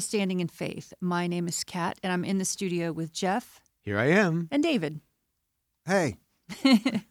to 0.00 0.06
Standing 0.06 0.40
in 0.40 0.48
Faith. 0.48 0.94
My 1.00 1.26
name 1.26 1.46
is 1.46 1.62
Kat, 1.62 1.98
and 2.02 2.12
I'm 2.12 2.24
in 2.24 2.38
the 2.38 2.44
studio 2.44 2.90
with 2.90 3.12
Jeff 3.12 3.60
Here 3.82 3.98
I 3.98 4.06
am. 4.06 4.48
and 4.50 4.62
David. 4.62 5.00
Hey. 5.84 6.16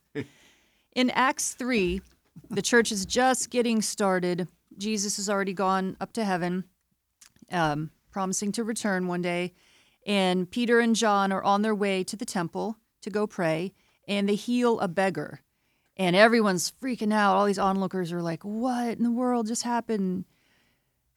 In 0.96 1.12
Acts 1.12 1.54
3, 1.54 2.02
the 2.50 2.62
church 2.62 2.92
is 2.92 3.06
just 3.06 3.52
getting 3.52 3.82
started. 3.82 4.48
Jesus 4.78 5.18
has 5.18 5.30
already 5.30 5.54
gone 5.54 5.98
up 6.02 6.14
to 6.14 6.26
heaven, 6.26 6.64
um, 7.52 7.92
promising 8.12 8.52
to 8.54 8.64
return 8.64 9.08
one 9.08 9.22
day. 9.22 9.54
And 10.08 10.50
Peter 10.50 10.80
and 10.80 10.96
John 10.96 11.32
are 11.32 11.44
on 11.44 11.62
their 11.62 11.76
way 11.76 12.04
to 12.06 12.16
the 12.16 12.26
temple 12.26 12.78
to 13.04 13.12
go 13.12 13.28
pray, 13.28 13.74
and 14.08 14.28
they 14.28 14.36
heal 14.36 14.80
a 14.80 14.88
beggar. 14.88 15.42
And 15.96 16.16
everyone's 16.16 16.72
freaking 16.82 17.14
out. 17.14 17.36
All 17.36 17.46
these 17.46 17.60
onlookers 17.60 18.12
are 18.12 18.22
like, 18.22 18.44
What 18.44 18.98
in 18.98 19.04
the 19.04 19.12
world 19.12 19.46
just 19.48 19.64
happened? 19.64 20.26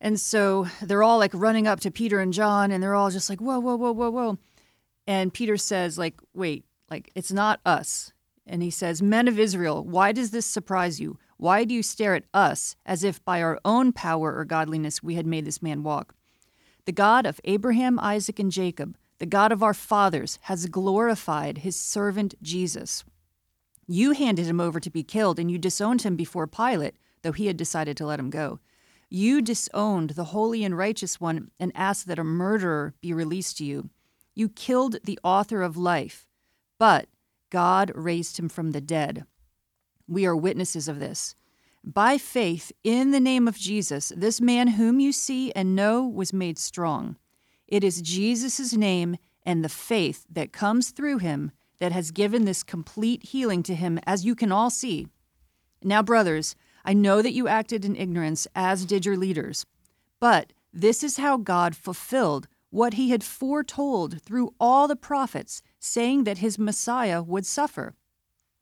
And 0.02 0.19
so 0.19 0.66
they're 0.83 1.05
all 1.05 1.19
like 1.19 1.30
running 1.33 1.69
up 1.69 1.79
to 1.80 1.91
Peter 1.91 2.19
and 2.19 2.33
John, 2.33 2.73
and 2.73 2.83
they're 2.83 2.97
all 2.97 3.11
just 3.11 3.30
like, 3.30 3.41
Whoa, 3.41 3.61
whoa, 3.61 3.77
whoa, 3.77 3.92
whoa, 3.92 4.11
whoa. 4.11 4.38
And 5.06 5.33
Peter 5.33 5.56
says, 5.56 5.98
like, 5.98 6.20
wait, 6.34 6.65
like, 6.91 7.11
it's 7.15 7.33
not 7.33 7.61
us. 7.65 8.12
And 8.47 8.62
he 8.62 8.70
says, 8.70 9.02
Men 9.02 9.28
of 9.28 9.38
Israel, 9.38 9.84
why 9.84 10.12
does 10.12 10.30
this 10.30 10.47
surprise 10.47 11.01
you? 11.01 11.19
Why 11.37 11.65
do 11.65 11.75
you 11.75 11.83
stare 11.83 12.15
at 12.15 12.25
us 12.34 12.77
as 12.84 13.02
if 13.02 13.25
by 13.25 13.42
our 13.42 13.59
own 13.65 13.92
power 13.92 14.37
or 14.37 14.45
godliness 14.45 15.02
we 15.02 15.15
had 15.15 15.27
made 15.27 15.45
this 15.45 15.62
man 15.62 15.83
walk? 15.83 16.14
The 16.84 16.92
God 16.92 17.27
of 17.27 17.41
Abraham, 17.45 17.98
Isaac, 17.98 18.39
and 18.39 18.50
Jacob, 18.50 18.97
the 19.19 19.27
God 19.27 19.53
of 19.53 19.62
our 19.62 19.75
fathers, 19.75 20.39
has 20.42 20.66
glorified 20.66 21.59
his 21.59 21.77
servant 21.77 22.34
Jesus. 22.42 23.05
You 23.87 24.12
handed 24.12 24.47
him 24.47 24.61
over 24.61 24.80
to 24.80 24.91
be 24.91 25.05
killed, 25.05 25.39
and 25.39 25.50
you 25.50 25.59
disowned 25.59 26.03
him 26.03 26.16
before 26.16 26.47
Pilate, 26.47 26.97
though 27.23 27.33
he 27.33 27.47
had 27.47 27.56
decided 27.56 27.97
to 27.97 28.06
let 28.06 28.19
him 28.19 28.30
go. 28.30 28.59
You 29.15 29.43
disowned 29.43 30.11
the 30.11 30.25
holy 30.25 30.65
and 30.65 30.75
righteous 30.75 31.21
one 31.21 31.51
and 31.61 31.71
asked 31.75 32.07
that 32.07 32.19
a 32.19 32.25
murderer 32.25 32.95
be 33.03 33.13
released 33.13 33.59
to 33.59 33.65
you. 33.65 33.91
You 34.35 34.49
killed 34.49 34.97
the 35.05 35.19
author 35.23 35.61
of 35.61 35.77
life, 35.77 36.27
but 36.79 37.09
God 37.51 37.93
raised 37.95 38.39
him 38.39 38.49
from 38.49 38.71
the 38.71 38.81
dead. 38.81 39.27
We 40.09 40.25
are 40.25 40.35
witnesses 40.35 40.89
of 40.89 40.99
this. 40.99 41.35
By 41.85 42.17
faith 42.17 42.73
in 42.83 43.11
the 43.11 43.21
name 43.21 43.47
of 43.47 43.59
Jesus, 43.59 44.15
this 44.17 44.41
man 44.41 44.69
whom 44.69 44.99
you 44.99 45.13
see 45.13 45.53
and 45.53 45.77
know 45.77 46.07
was 46.07 46.33
made 46.33 46.59
strong. 46.59 47.17
It 47.69 47.85
is 47.85 48.01
Jesus' 48.01 48.73
name 48.73 49.19
and 49.45 49.63
the 49.63 49.69
faith 49.69 50.25
that 50.31 50.55
comes 50.55 50.89
through 50.89 51.19
him 51.19 51.53
that 51.81 51.93
has 51.93 52.13
given 52.13 52.47
this 52.47 52.63
complete 52.63 53.25
healing 53.25 53.63
to 53.65 53.75
him, 53.75 54.01
as 54.07 54.25
you 54.25 54.35
can 54.35 54.51
all 54.51 54.71
see. 54.71 55.07
Now, 55.85 56.03
brothers, 56.03 56.57
I 56.84 56.92
know 56.92 57.22
that 57.22 57.33
you 57.33 57.48
acted 57.48 57.84
in 57.84 57.97
ignorance, 57.97 58.47
as 58.55 58.84
did 58.84 59.06
your 59.06 59.16
leaders. 59.16 59.64
But 60.20 60.52
this 60.72 61.02
is 61.05 61.19
how 61.19 61.36
God 61.36 61.77
fulfilled 61.77 62.48
what 62.70 62.94
he 62.94 63.11
had 63.11 63.22
foretold 63.22 64.22
through 64.22 64.55
all 64.58 64.88
the 64.88 64.97
prophets, 64.97 65.62
saying 65.78 66.25
that 66.25 66.38
his 66.38 66.58
Messiah 66.58 67.22
would 67.22 67.44
suffer. 67.44 67.94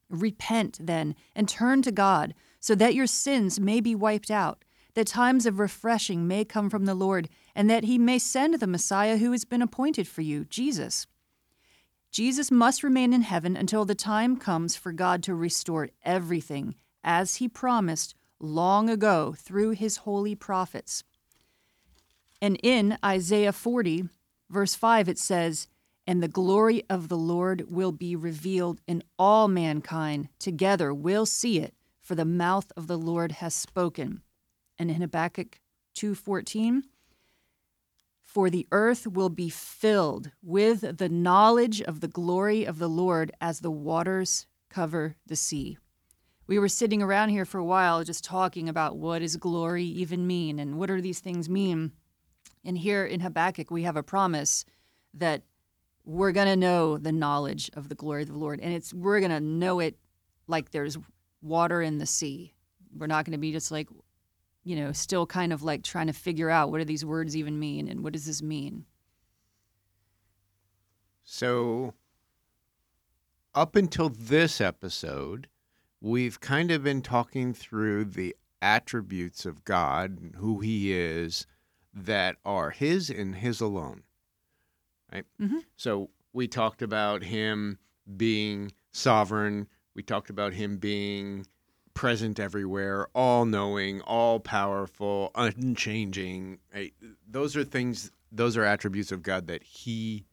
Repent, 0.08 0.78
then, 0.80 1.14
and 1.34 1.48
turn 1.48 1.82
to 1.82 1.92
God, 1.92 2.34
so 2.58 2.74
that 2.74 2.94
your 2.94 3.06
sins 3.06 3.60
may 3.60 3.80
be 3.80 3.94
wiped 3.94 4.30
out, 4.30 4.64
that 4.94 5.06
times 5.06 5.46
of 5.46 5.60
refreshing 5.60 6.26
may 6.26 6.44
come 6.44 6.68
from 6.68 6.86
the 6.86 6.94
Lord, 6.94 7.28
and 7.54 7.70
that 7.70 7.84
he 7.84 7.98
may 7.98 8.18
send 8.18 8.54
the 8.54 8.66
Messiah 8.66 9.18
who 9.18 9.30
has 9.30 9.44
been 9.44 9.62
appointed 9.62 10.08
for 10.08 10.22
you, 10.22 10.44
Jesus. 10.44 11.06
Jesus 12.10 12.50
must 12.50 12.82
remain 12.82 13.12
in 13.12 13.22
heaven 13.22 13.56
until 13.56 13.84
the 13.84 13.94
time 13.94 14.36
comes 14.36 14.74
for 14.74 14.90
God 14.90 15.22
to 15.22 15.34
restore 15.34 15.90
everything, 16.04 16.74
as 17.02 17.36
he 17.36 17.48
promised 17.48 18.14
long 18.38 18.88
ago 18.88 19.34
through 19.36 19.70
his 19.70 19.98
holy 19.98 20.34
prophets. 20.34 21.04
And 22.40 22.58
in 22.62 22.98
Isaiah 23.04 23.52
40, 23.52 24.08
verse 24.48 24.74
5, 24.74 25.08
it 25.08 25.18
says, 25.18 25.68
And 26.06 26.22
the 26.22 26.28
glory 26.28 26.84
of 26.88 27.08
the 27.08 27.18
Lord 27.18 27.66
will 27.70 27.92
be 27.92 28.16
revealed, 28.16 28.80
and 28.88 29.04
all 29.18 29.46
mankind 29.46 30.28
together 30.38 30.94
will 30.94 31.26
see 31.26 31.58
it, 31.58 31.74
for 32.00 32.14
the 32.14 32.24
mouth 32.24 32.72
of 32.76 32.86
the 32.86 32.98
Lord 32.98 33.32
has 33.32 33.54
spoken. 33.54 34.22
And 34.78 34.90
in 34.90 35.02
Habakkuk 35.02 35.60
2:14, 35.94 36.84
for 38.22 38.48
the 38.48 38.66
earth 38.70 39.06
will 39.06 39.28
be 39.28 39.50
filled 39.50 40.30
with 40.40 40.98
the 40.98 41.08
knowledge 41.08 41.82
of 41.82 42.00
the 42.00 42.08
glory 42.08 42.64
of 42.64 42.78
the 42.78 42.88
Lord 42.88 43.32
as 43.40 43.60
the 43.60 43.70
waters 43.70 44.46
cover 44.70 45.16
the 45.26 45.36
sea. 45.36 45.78
We 46.50 46.58
were 46.58 46.68
sitting 46.68 47.00
around 47.00 47.28
here 47.28 47.44
for 47.44 47.58
a 47.58 47.64
while 47.64 48.02
just 48.02 48.24
talking 48.24 48.68
about 48.68 48.96
what 48.96 49.20
does 49.20 49.36
glory 49.36 49.84
even 49.84 50.26
mean 50.26 50.58
and 50.58 50.80
what 50.80 50.88
do 50.88 51.00
these 51.00 51.20
things 51.20 51.48
mean. 51.48 51.92
And 52.64 52.76
here 52.76 53.06
in 53.06 53.20
Habakkuk, 53.20 53.70
we 53.70 53.84
have 53.84 53.96
a 53.96 54.02
promise 54.02 54.64
that 55.14 55.44
we're 56.04 56.32
going 56.32 56.48
to 56.48 56.56
know 56.56 56.98
the 56.98 57.12
knowledge 57.12 57.70
of 57.74 57.88
the 57.88 57.94
glory 57.94 58.22
of 58.22 58.30
the 58.30 58.36
Lord. 58.36 58.58
And 58.58 58.74
it's 58.74 58.92
we're 58.92 59.20
going 59.20 59.30
to 59.30 59.38
know 59.38 59.78
it 59.78 59.96
like 60.48 60.72
there's 60.72 60.98
water 61.40 61.82
in 61.82 61.98
the 61.98 62.04
sea. 62.06 62.52
We're 62.98 63.06
not 63.06 63.26
going 63.26 63.34
to 63.34 63.38
be 63.38 63.52
just 63.52 63.70
like, 63.70 63.88
you 64.64 64.74
know, 64.74 64.90
still 64.90 65.26
kind 65.26 65.52
of 65.52 65.62
like 65.62 65.84
trying 65.84 66.08
to 66.08 66.12
figure 66.12 66.50
out 66.50 66.72
what 66.72 66.78
do 66.78 66.84
these 66.84 67.04
words 67.04 67.36
even 67.36 67.60
mean 67.60 67.86
and 67.86 68.02
what 68.02 68.12
does 68.12 68.26
this 68.26 68.42
mean? 68.42 68.86
So, 71.22 71.94
up 73.54 73.76
until 73.76 74.08
this 74.08 74.60
episode, 74.60 75.46
we've 76.00 76.40
kind 76.40 76.70
of 76.70 76.82
been 76.82 77.02
talking 77.02 77.52
through 77.54 78.04
the 78.06 78.34
attributes 78.62 79.46
of 79.46 79.64
God 79.64 80.18
and 80.20 80.36
who 80.36 80.60
He 80.60 80.92
is 80.92 81.46
that 81.92 82.36
are 82.44 82.70
His 82.70 83.10
and 83.10 83.36
His 83.36 83.60
alone. 83.60 84.02
Right? 85.12 85.24
Mhm. 85.40 85.64
So, 85.76 86.10
we 86.32 86.46
talked 86.46 86.82
about 86.82 87.24
Him 87.24 87.78
being 88.16 88.72
sovereign, 88.92 89.68
we 89.94 90.02
talked 90.02 90.30
about 90.30 90.52
Him 90.54 90.76
being 90.78 91.46
present 91.94 92.38
everywhere, 92.38 93.08
all 93.14 93.44
knowing, 93.44 94.00
all 94.02 94.38
powerful, 94.40 95.32
unchanging. 95.34 96.60
Right? 96.72 96.94
Those 97.28 97.56
are 97.56 97.64
things, 97.64 98.12
those 98.30 98.56
are 98.56 98.64
attributes 98.64 99.10
of 99.10 99.22
God 99.22 99.48
that 99.48 99.62
He 99.64 100.24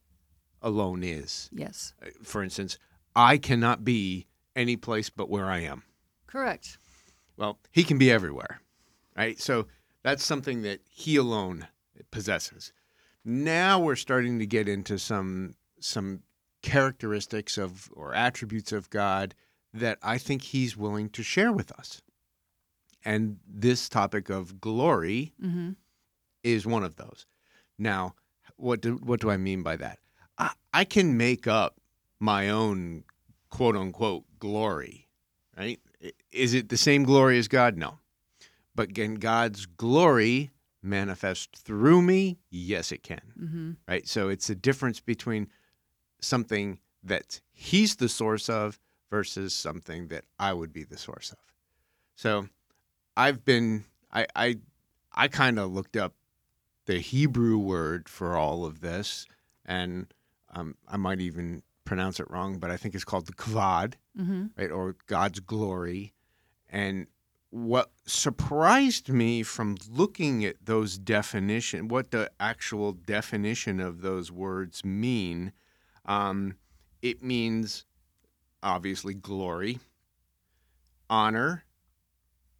alone 0.62 1.02
is. 1.02 1.50
Yes. 1.52 1.94
For 2.22 2.42
instance, 2.42 2.78
I 3.16 3.38
cannot 3.38 3.84
be 3.84 4.27
any 4.58 4.76
place 4.76 5.08
but 5.10 5.30
where 5.30 5.46
I 5.46 5.60
am. 5.60 5.82
Correct. 6.26 6.76
Well, 7.36 7.58
He 7.70 7.84
can 7.84 7.98
be 7.98 8.10
everywhere, 8.10 8.60
right? 9.16 9.38
So 9.40 9.66
that's 10.02 10.24
something 10.24 10.62
that 10.62 10.80
He 10.90 11.16
alone 11.16 11.68
possesses. 12.10 12.72
Now 13.24 13.78
we're 13.80 13.96
starting 13.96 14.38
to 14.38 14.46
get 14.46 14.68
into 14.68 14.98
some 14.98 15.54
some 15.80 16.22
characteristics 16.62 17.56
of 17.56 17.88
or 17.92 18.14
attributes 18.14 18.72
of 18.72 18.90
God 18.90 19.34
that 19.72 19.98
I 20.02 20.18
think 20.18 20.42
He's 20.42 20.76
willing 20.76 21.08
to 21.10 21.22
share 21.22 21.52
with 21.52 21.70
us. 21.72 22.02
And 23.04 23.38
this 23.46 23.88
topic 23.88 24.28
of 24.28 24.60
glory 24.60 25.32
Mm-hmm. 25.42 25.70
is 26.42 26.66
one 26.66 26.82
of 26.84 26.96
those. 26.96 27.26
Now, 27.78 28.14
what 28.56 28.80
do 28.80 28.96
what 28.96 29.20
do 29.20 29.30
I 29.30 29.36
mean 29.36 29.62
by 29.62 29.76
that? 29.76 29.98
I, 30.36 30.50
I 30.72 30.84
can 30.84 31.16
make 31.16 31.46
up 31.46 31.76
my 32.18 32.48
own 32.48 33.04
quote 33.50 33.76
unquote 33.76 34.24
glory, 34.38 35.08
right? 35.56 35.80
Is 36.32 36.54
it 36.54 36.68
the 36.68 36.76
same 36.76 37.04
glory 37.04 37.38
as 37.38 37.48
God? 37.48 37.76
No. 37.76 37.98
But 38.74 38.94
can 38.94 39.16
God's 39.16 39.66
glory 39.66 40.50
manifest 40.82 41.56
through 41.56 42.02
me? 42.02 42.38
Yes, 42.50 42.92
it 42.92 43.02
can. 43.02 43.20
Mm-hmm. 43.38 43.70
Right? 43.88 44.06
So 44.06 44.28
it's 44.28 44.48
a 44.50 44.54
difference 44.54 45.00
between 45.00 45.48
something 46.20 46.78
that 47.02 47.40
He's 47.52 47.96
the 47.96 48.08
source 48.08 48.48
of 48.48 48.78
versus 49.10 49.54
something 49.54 50.08
that 50.08 50.24
I 50.38 50.52
would 50.52 50.72
be 50.72 50.84
the 50.84 50.98
source 50.98 51.32
of. 51.32 51.38
So 52.14 52.48
I've 53.16 53.44
been 53.44 53.84
I 54.12 54.26
I 54.34 54.58
I 55.12 55.28
kind 55.28 55.58
of 55.58 55.72
looked 55.72 55.96
up 55.96 56.14
the 56.86 56.98
Hebrew 56.98 57.58
word 57.58 58.08
for 58.08 58.36
all 58.36 58.64
of 58.64 58.80
this, 58.80 59.26
and 59.64 60.12
um, 60.50 60.76
I 60.88 60.96
might 60.96 61.20
even 61.20 61.62
pronounce 61.88 62.20
it 62.20 62.30
wrong, 62.30 62.58
but 62.58 62.70
I 62.70 62.76
think 62.76 62.94
it's 62.94 63.04
called 63.04 63.26
the 63.26 63.32
kavod, 63.32 63.94
Mm-hmm. 64.18 64.46
right, 64.58 64.70
or 64.70 64.96
God's 65.06 65.40
glory. 65.40 66.12
And 66.68 67.06
what 67.50 67.90
surprised 68.06 69.08
me 69.08 69.42
from 69.42 69.76
looking 69.88 70.44
at 70.44 70.56
those 70.64 70.98
definition, 70.98 71.88
what 71.88 72.10
the 72.10 72.30
actual 72.38 72.92
definition 72.92 73.80
of 73.80 74.02
those 74.02 74.30
words 74.30 74.84
mean, 74.84 75.52
um, 76.04 76.56
it 77.00 77.22
means 77.22 77.86
obviously 78.62 79.14
glory, 79.14 79.78
honor. 81.08 81.64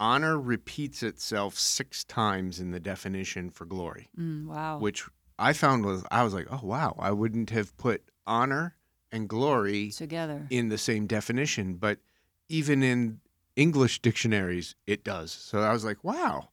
Honor 0.01 0.39
repeats 0.39 1.03
itself 1.03 1.59
six 1.59 2.05
times 2.05 2.61
in 2.61 2.71
the 2.71 2.79
definition 2.81 3.51
for 3.51 3.65
glory 3.65 4.09
Mm, 4.17 4.47
wow. 4.47 4.79
which 4.79 5.05
I 5.41 5.53
found 5.53 5.85
was 5.85 6.05
I 6.11 6.23
was 6.23 6.33
like, 6.35 6.47
oh 6.53 6.61
wow, 6.63 6.95
I 7.01 7.11
wouldn't 7.11 7.51
have 7.51 7.77
put 7.77 8.03
honor 8.25 8.77
and 9.13 9.29
glory 9.29 9.91
Together. 9.91 10.47
in 10.51 10.69
the 10.69 10.79
same 10.79 11.07
definition, 11.07 11.75
but 11.75 11.99
even 12.49 12.83
in 12.83 13.21
English 13.57 14.01
dictionaries, 14.01 14.75
it 14.87 15.03
does. 15.05 15.33
So 15.33 15.61
I 15.61 15.73
was 15.73 15.85
like, 15.85 16.03
wow. 16.05 16.49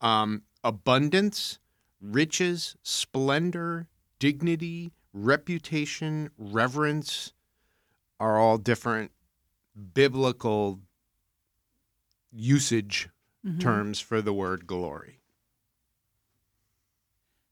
Um, 0.00 0.42
abundance, 0.64 1.58
riches, 2.00 2.76
splendor, 2.82 3.88
dignity, 4.18 4.92
reputation, 5.12 6.30
reverence 6.36 7.32
are 8.20 8.38
all 8.38 8.58
different 8.58 9.12
biblical 9.94 10.80
usage 12.30 13.08
Mhm. 13.44 13.60
terms 13.60 14.00
for 14.00 14.22
the 14.22 14.32
word 14.32 14.66
glory. 14.66 15.20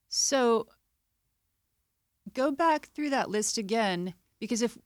So 0.08 0.68
go 2.32 2.50
back 2.50 2.88
through 2.94 3.10
that 3.10 3.30
list 3.30 3.58
again 3.58 4.14
because 4.40 4.62
if 4.62 4.76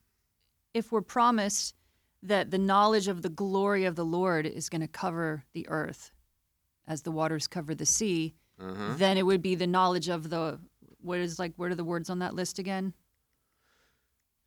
if 0.74 0.90
we're 0.92 1.00
promised 1.02 1.74
that 2.22 2.50
the 2.50 2.58
knowledge 2.58 3.06
of 3.08 3.22
the 3.22 3.28
glory 3.28 3.84
of 3.84 3.94
the 3.96 4.04
Lord 4.04 4.44
is 4.46 4.68
going 4.68 4.80
to 4.80 4.88
cover 4.88 5.44
the 5.52 5.68
earth 5.68 6.10
as 6.86 7.02
the 7.02 7.10
waters 7.12 7.46
cover 7.46 7.74
the 7.74 7.86
sea, 7.86 8.34
Uh-huh. 8.58 8.94
then 8.96 9.16
it 9.16 9.24
would 9.24 9.40
be 9.42 9.54
the 9.54 9.66
knowledge 9.66 10.08
of 10.08 10.28
the 10.30 10.58
what 11.00 11.18
is 11.18 11.38
like 11.38 11.52
what 11.56 11.70
are 11.70 11.74
the 11.74 11.84
words 11.84 12.10
on 12.10 12.18
that 12.20 12.34
list 12.34 12.58
again? 12.58 12.92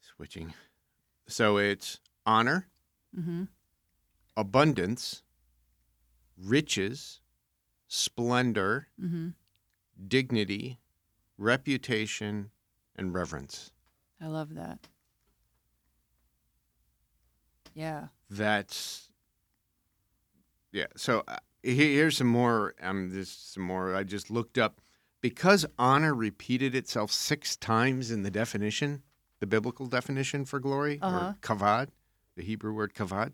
Switching. 0.02 0.54
So 1.28 1.58
it's 1.58 2.00
honor, 2.26 2.68
Mhm. 3.16 3.48
abundance, 4.36 5.24
riches, 6.38 7.20
splendor, 7.88 8.88
Mhm. 9.00 9.34
dignity, 10.08 10.80
reputation, 11.38 12.52
and 12.96 13.14
reverence. 13.14 13.72
I 14.20 14.28
love 14.28 14.54
that. 14.56 14.88
Yeah. 17.78 18.08
That's 18.30 19.10
yeah. 20.72 20.88
So 20.96 21.24
uh, 21.28 21.38
here's 21.64 22.18
some 22.18 22.28
more. 22.28 22.74
Um, 22.82 23.10
this 23.14 23.30
some 23.30 23.64
more. 23.64 23.96
I 23.96 24.04
just 24.04 24.30
looked 24.32 24.58
up 24.58 24.82
because 25.22 25.66
honor 25.78 26.14
repeated 26.14 26.76
itself 26.76 27.12
six 27.12 27.56
times 27.56 28.12
in 28.12 28.24
the 28.24 28.32
definition, 28.32 29.04
the 29.40 29.48
biblical 29.48 29.86
definition 29.88 30.44
for 30.46 30.60
glory 30.60 31.00
Uh-huh. 31.02 31.18
or 31.18 31.38
kavod, 31.42 31.90
the 32.36 32.44
Hebrew 32.44 32.74
word 32.74 32.94
kavod. 32.94 33.34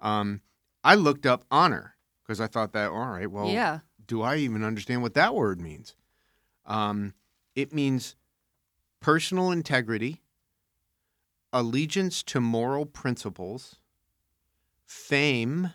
Um, 0.00 0.40
I 0.82 0.94
looked 0.96 1.26
up 1.26 1.44
honor 1.50 1.94
because 2.22 2.40
I 2.40 2.46
thought 2.46 2.72
that 2.72 2.90
all 2.90 3.06
right. 3.10 3.30
Well, 3.30 3.48
yeah. 3.48 3.80
do 4.06 4.22
I 4.22 4.36
even 4.36 4.64
understand 4.64 5.02
what 5.02 5.14
that 5.14 5.34
word 5.34 5.60
means? 5.60 5.94
Um, 6.66 7.14
it 7.54 7.72
means 7.72 8.16
personal 9.00 9.50
integrity, 9.50 10.22
allegiance 11.54 12.22
to 12.24 12.40
moral 12.40 12.84
principles, 12.84 13.76
fame, 14.84 15.70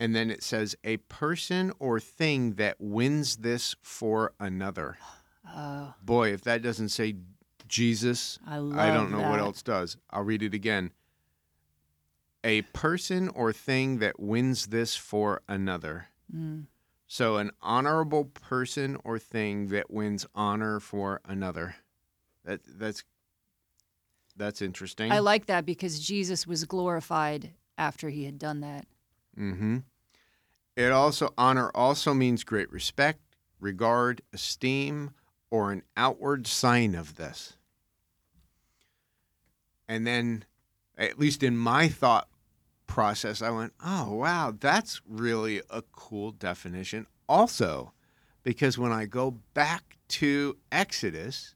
and 0.00 0.14
then 0.14 0.30
it 0.30 0.42
says 0.42 0.76
a 0.84 0.98
person 0.98 1.72
or 1.78 1.98
thing 2.00 2.54
that 2.54 2.76
wins 2.80 3.36
this 3.36 3.76
for 3.80 4.34
another. 4.38 4.98
Oh, 5.48 5.94
Boy, 6.02 6.32
if 6.32 6.42
that 6.42 6.60
doesn't 6.60 6.90
say 6.90 7.14
Jesus, 7.68 8.38
I 8.46 8.56
I 8.56 8.92
don't 8.92 9.10
know 9.10 9.30
what 9.30 9.38
else 9.38 9.62
does. 9.62 9.96
I'll 10.10 10.24
read 10.24 10.42
it 10.42 10.54
again. 10.54 10.90
A 12.44 12.62
person 12.62 13.28
or 13.28 13.52
thing 13.52 13.98
that 13.98 14.18
wins 14.18 14.66
this 14.66 14.96
for 14.96 15.42
another. 15.48 16.08
Mm. 16.34 16.66
So, 17.06 17.36
an 17.36 17.52
honorable 17.62 18.26
person 18.26 18.98
or 19.04 19.18
thing 19.18 19.68
that 19.68 19.90
wins 19.90 20.26
honor 20.34 20.80
for 20.80 21.20
another. 21.24 21.76
That 22.44 22.60
that's 22.66 23.02
that's 24.38 24.62
interesting. 24.62 25.12
I 25.12 25.18
like 25.18 25.46
that 25.46 25.66
because 25.66 26.00
Jesus 26.00 26.46
was 26.46 26.64
glorified 26.64 27.50
after 27.76 28.08
he 28.08 28.24
had 28.24 28.38
done 28.38 28.60
that. 28.60 28.86
mm-hmm. 29.38 29.78
It 30.76 30.92
also 30.92 31.34
honor 31.36 31.70
also 31.74 32.14
means 32.14 32.44
great 32.44 32.70
respect, 32.70 33.20
regard, 33.58 34.22
esteem, 34.32 35.10
or 35.50 35.72
an 35.72 35.82
outward 35.96 36.46
sign 36.46 36.94
of 36.94 37.16
this. 37.16 37.56
And 39.88 40.06
then, 40.06 40.44
at 40.96 41.18
least 41.18 41.42
in 41.42 41.56
my 41.56 41.88
thought 41.88 42.28
process, 42.86 43.42
I 43.42 43.50
went, 43.50 43.72
"Oh 43.84 44.14
wow, 44.14 44.54
that's 44.58 45.00
really 45.04 45.62
a 45.68 45.82
cool 45.82 46.30
definition." 46.30 47.06
Also, 47.28 47.92
because 48.44 48.78
when 48.78 48.92
I 48.92 49.06
go 49.06 49.32
back 49.54 49.98
to 50.08 50.56
Exodus, 50.70 51.54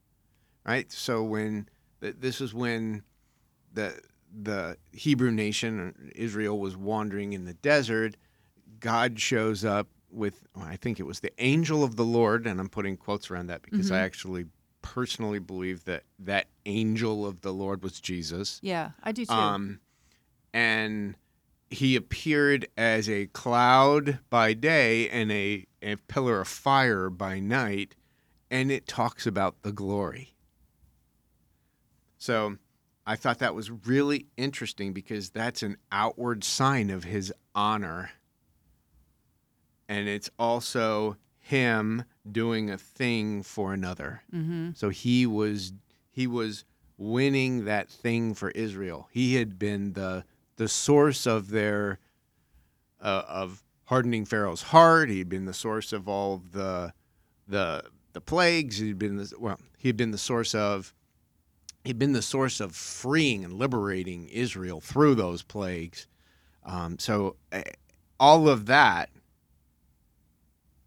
right? 0.67 0.91
So 0.91 1.23
when 1.23 1.69
this 2.03 2.41
is 2.41 2.53
when 2.53 3.03
the 3.73 3.99
the 4.35 4.77
Hebrew 4.93 5.31
nation 5.31 6.11
Israel 6.15 6.59
was 6.59 6.77
wandering 6.77 7.33
in 7.33 7.45
the 7.45 7.55
desert, 7.55 8.17
God 8.81 9.21
shows 9.21 9.65
up 9.65 9.89
with 10.11 10.47
well, 10.55 10.65
I 10.67 10.77
think 10.77 10.99
it 11.01 11.05
was 11.05 11.21
the 11.21 11.33
angel 11.39 11.85
of 11.85 11.97
the 11.97 12.05
Lord, 12.05 12.47
and 12.47 12.59
I'm 12.61 12.69
putting 12.69 12.97
quotes 12.97 13.31
around 13.31 13.47
that 13.49 13.63
because 13.63 13.91
I 13.91 13.97
Mhm. 13.99 14.05
actually 14.05 14.45
personally 14.83 15.39
believe 15.39 15.85
that 15.85 16.05
that 16.19 16.49
angel 16.67 17.25
of 17.25 17.41
the 17.43 17.53
Lord 17.53 17.83
was 17.83 18.01
Jesus. 18.01 18.59
Yeah, 18.63 18.91
I 19.03 19.13
do 19.13 19.25
too. 19.25 19.33
Um, 19.33 19.81
and 20.53 21.15
he 21.71 21.97
appeared 21.97 22.67
as 22.77 23.09
a 23.09 23.27
cloud 23.29 24.19
by 24.29 24.53
day 24.53 25.09
and 25.09 25.31
a, 25.33 25.67
a 25.81 25.97
pillar 25.97 26.41
of 26.41 26.49
fire 26.49 27.09
by 27.09 27.39
night, 27.41 27.95
and 28.51 28.71
it 28.71 28.87
talks 28.87 29.27
about 29.27 29.63
the 29.63 29.73
glory. 29.73 30.32
So 32.23 32.57
I 33.05 33.17
thought 33.17 33.41
that 33.41 33.53
was 33.53 33.69
really 33.69 34.27
interesting 34.37 34.93
because 34.93 35.31
that's 35.31 35.65
an 35.65 35.77
outward 35.91 36.45
sign 36.45 36.89
of 36.89 37.03
his 37.03 37.33
honor. 37.53 38.13
And 39.89 40.09
it's 40.09 40.31
also 40.39 41.17
him 41.41 42.05
doing 42.31 42.71
a 42.71 42.79
thing 42.79 43.43
for 43.43 43.73
another. 43.73 44.23
mm-hmm. 44.33 44.71
So 44.77 44.91
he 44.91 45.27
was 45.27 45.73
he 46.13 46.29
was 46.29 46.65
winning 46.97 47.65
that 47.65 47.89
thing 47.89 48.35
for 48.35 48.51
Israel. 48.51 49.09
He 49.11 49.35
had 49.35 49.59
been 49.59 49.95
the 49.95 50.25
the 50.57 50.69
source 50.69 51.27
of 51.27 51.51
their 51.51 51.99
uh, 53.01 53.25
of 53.27 53.65
hardening 53.87 54.27
Pharaoh's 54.27 54.63
heart. 54.63 55.09
He'd 55.09 55.29
been 55.29 55.47
the 55.47 55.53
source 55.53 55.93
of 55.93 56.09
all 56.09 56.35
of 56.35 56.53
the 56.53 56.93
the 57.49 57.83
the 58.13 58.21
plagues. 58.21 58.79
He'd 58.79 59.01
been 59.01 59.17
the, 59.17 59.33
well. 59.37 59.59
He 59.77 59.89
had 59.89 59.97
been 59.97 60.13
the 60.13 60.19
source 60.19 60.55
of 60.55 60.95
he'd 61.85 61.99
been 61.99 62.13
the 62.13 62.23
source 62.23 62.61
of 62.61 62.75
freeing 62.75 63.45
and 63.45 63.55
liberating 63.55 64.29
Israel 64.29 64.81
through 64.81 65.15
those 65.15 65.43
plagues. 65.43 66.07
Um, 66.65 66.99
so 66.99 67.37
uh, 67.53 67.63
all 68.21 68.49
of 68.49 68.67
that 68.67 69.11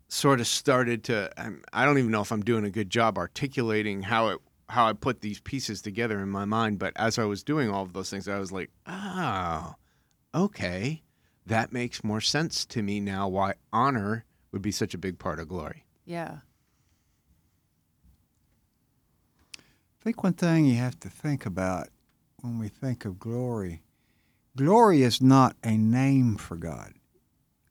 sort 0.08 0.40
of 0.40 0.48
started 0.48 1.04
to 1.04 1.30
I 1.74 1.84
don't 1.86 1.98
even 1.98 2.12
know 2.12 2.22
if 2.22 2.32
I'm 2.32 2.44
doing 2.44 2.64
a 2.64 2.70
good 2.70 2.90
job 2.90 3.18
articulating 3.18 4.04
how 4.04 4.30
it 4.30 4.40
how 4.70 4.88
I 4.88 4.94
put 4.94 5.22
these 5.22 5.42
pieces 5.42 5.82
together 5.82 6.22
in 6.22 6.30
my 6.30 6.46
mind 6.46 6.80
but 6.80 6.94
as 6.96 7.20
I 7.20 7.26
was 7.26 7.44
doing 7.44 7.70
all 7.70 7.84
of 7.84 7.92
those 7.92 8.10
things 8.10 8.28
I 8.28 8.40
was 8.40 8.52
like 8.52 8.70
oh 8.88 9.74
okay 10.34 11.04
that 11.48 11.74
makes 11.74 12.04
more 12.04 12.22
sense 12.22 12.66
to 12.68 12.82
me 12.82 13.00
now 13.02 13.28
why 13.28 13.56
honor 13.74 14.26
would 14.52 14.62
be 14.62 14.72
such 14.72 14.94
a 14.94 15.00
big 15.00 15.20
part 15.20 15.40
of 15.40 15.50
glory 15.50 15.86
Yeah. 16.06 16.38
Think 20.06 20.24
one 20.24 20.34
thing 20.34 20.66
you 20.66 20.76
have 20.76 21.00
to 21.00 21.10
think 21.10 21.48
about 21.48 21.88
when 22.42 22.60
we 22.60 22.68
think 22.68 23.06
of 23.06 23.18
glory, 23.18 23.82
glory 24.56 25.02
is 25.02 25.20
not 25.20 25.56
a 25.64 25.76
name 25.76 26.36
for 26.36 26.56
God. 26.56 26.94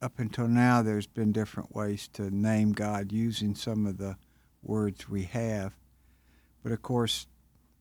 Up 0.02 0.18
until 0.18 0.48
now, 0.48 0.82
there's 0.82 1.06
been 1.06 1.30
different 1.30 1.76
ways 1.76 2.08
to 2.14 2.34
name 2.34 2.72
God 2.72 3.12
using 3.12 3.54
some 3.54 3.86
of 3.86 3.98
the 3.98 4.16
words 4.64 5.08
we 5.08 5.22
have. 5.22 5.74
But 6.64 6.72
of 6.72 6.82
course, 6.82 7.28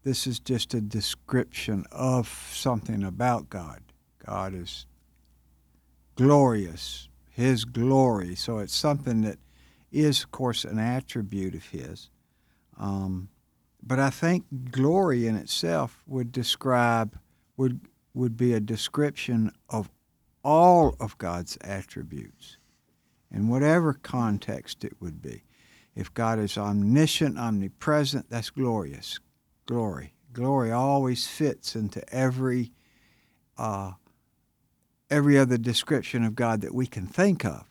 this 0.03 0.27
is 0.27 0.39
just 0.39 0.75
a 0.75 0.81
description 0.81 1.85
of 1.91 2.27
something 2.53 3.03
about 3.03 3.49
God. 3.49 3.81
God 4.23 4.53
is 4.53 4.85
glorious, 6.13 7.09
His 7.31 7.65
glory. 7.65 8.35
So 8.35 8.59
it's 8.59 8.75
something 8.75 9.21
that 9.21 9.39
is, 9.91 10.25
of 10.25 10.29
course, 10.29 10.63
an 10.63 10.77
attribute 10.77 11.55
of 11.55 11.65
His. 11.69 12.11
Um, 12.79 13.29
but 13.85 13.99
I 13.99 14.09
think 14.09 14.45
glory 14.71 15.27
in 15.27 15.35
itself 15.35 16.03
would 16.07 16.31
describe 16.31 17.17
would 17.57 17.81
would 18.13 18.37
be 18.37 18.53
a 18.53 18.59
description 18.59 19.51
of 19.69 19.89
all 20.43 20.95
of 20.99 21.17
God's 21.17 21.57
attributes 21.61 22.57
in 23.31 23.47
whatever 23.47 23.93
context 23.93 24.83
it 24.85 24.93
would 24.99 25.21
be. 25.21 25.43
If 25.95 26.13
God 26.13 26.39
is 26.39 26.57
omniscient, 26.57 27.37
omnipresent, 27.37 28.29
that's 28.29 28.49
glorious. 28.49 29.19
Glory. 29.65 30.13
Glory 30.31 30.71
always 30.71 31.27
fits 31.27 31.75
into 31.75 32.03
every 32.13 32.71
uh, 33.57 33.91
every 35.09 35.37
other 35.37 35.57
description 35.57 36.23
of 36.23 36.35
God 36.35 36.61
that 36.61 36.73
we 36.73 36.87
can 36.87 37.05
think 37.05 37.45
of. 37.45 37.65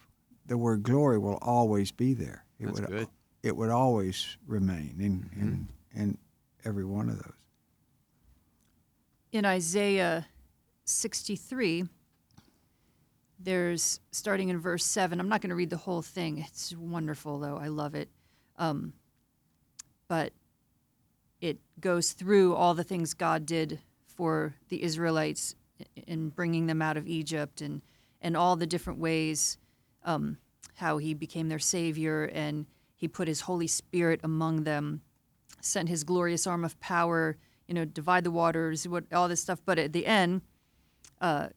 The 0.47 0.57
word 0.59 0.83
glory 0.83 1.19
will 1.19 1.38
always 1.42 1.90
be 1.90 2.14
there. 2.14 2.45
It 2.61 2.66
That's 2.66 2.81
would 2.81 2.88
good. 2.88 3.09
it 3.42 3.57
would 3.57 3.71
always 3.71 4.37
remain 4.47 4.97
in, 5.00 5.31
in, 5.40 5.69
in 5.94 6.18
every 6.64 6.84
one 6.84 7.08
of 7.08 7.16
those. 7.16 7.32
In 9.32 9.44
Isaiah 9.44 10.26
63, 10.84 11.84
there's 13.44 14.00
starting 14.11 14.49
in 14.49 14.58
verse 14.58 14.84
7 14.84 15.18
i'm 15.18 15.28
not 15.28 15.40
going 15.40 15.50
to 15.50 15.56
read 15.56 15.70
the 15.70 15.76
whole 15.76 16.02
thing 16.02 16.38
it's 16.38 16.75
wonderful 16.76 17.38
though 17.38 17.56
i 17.56 17.68
love 17.68 17.94
it 17.94 18.08
um, 18.58 18.92
but 20.08 20.32
it 21.40 21.58
goes 21.80 22.12
through 22.12 22.54
all 22.54 22.75
the 22.75 22.84
things 22.84 23.14
god 23.14 23.46
did 23.46 23.80
for 24.06 24.54
the 24.68 24.82
israelites 24.82 25.54
in 26.06 26.28
bringing 26.28 26.66
them 26.66 26.80
out 26.80 26.96
of 26.96 27.06
egypt 27.08 27.61
and, 27.61 27.82
and 28.20 28.37
all 28.37 28.56
the 28.56 28.66
different 28.66 28.99
ways 28.99 29.58
um, 30.04 30.37
how 30.76 30.99
he 30.99 31.14
became 31.14 31.49
their 31.49 31.58
savior 31.58 32.30
and 32.32 32.66
he 32.96 33.08
put 33.08 33.26
his 33.26 33.40
holy 33.40 33.66
spirit 33.66 34.20
among 34.22 34.62
them 34.64 35.00
sent 35.62 35.88
his 35.88 36.04
glorious 36.04 36.47
arm 36.47 36.64
of 36.64 36.78
power 36.81 37.38
you 37.66 37.75
know 37.75 37.85
divide 37.87 38.25
the 38.25 38.31
waters 38.31 38.87
what 38.87 39.04
all 39.12 39.28
this 39.28 39.40
stuff. 39.40 39.61
But 39.64 39.78
at 39.78 39.95
the 39.95 40.07
end 40.07 40.42
uh, 41.23 41.49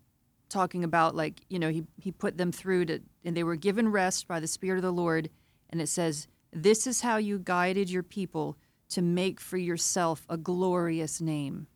talking 0.49 0.83
about 0.83 1.15
like 1.15 1.41
you 1.49 1.59
know 1.59 1.69
he 1.69 1.83
he 1.97 2.11
put 2.11 2.37
them 2.37 2.51
through 2.51 2.85
to 2.85 3.01
and 3.23 3.35
they 3.35 3.43
were 3.43 3.57
given 3.57 3.89
rest 3.91 4.27
by 4.27 4.39
the 4.39 4.47
spirit 4.47 4.77
of 4.77 4.83
the 4.83 4.91
lord. 4.91 5.29
And 5.69 5.81
it 5.81 5.89
says 5.89 6.27
this 6.53 6.87
is 6.87 7.01
how 7.01 7.17
you 7.17 7.37
guided 7.37 7.89
your 7.89 8.03
people 8.03 8.57
to 8.89 9.01
make 9.01 9.41
for 9.41 9.57
yourself 9.57 10.25
a 10.29 10.37
glorious 10.37 11.19
name. 11.19 11.67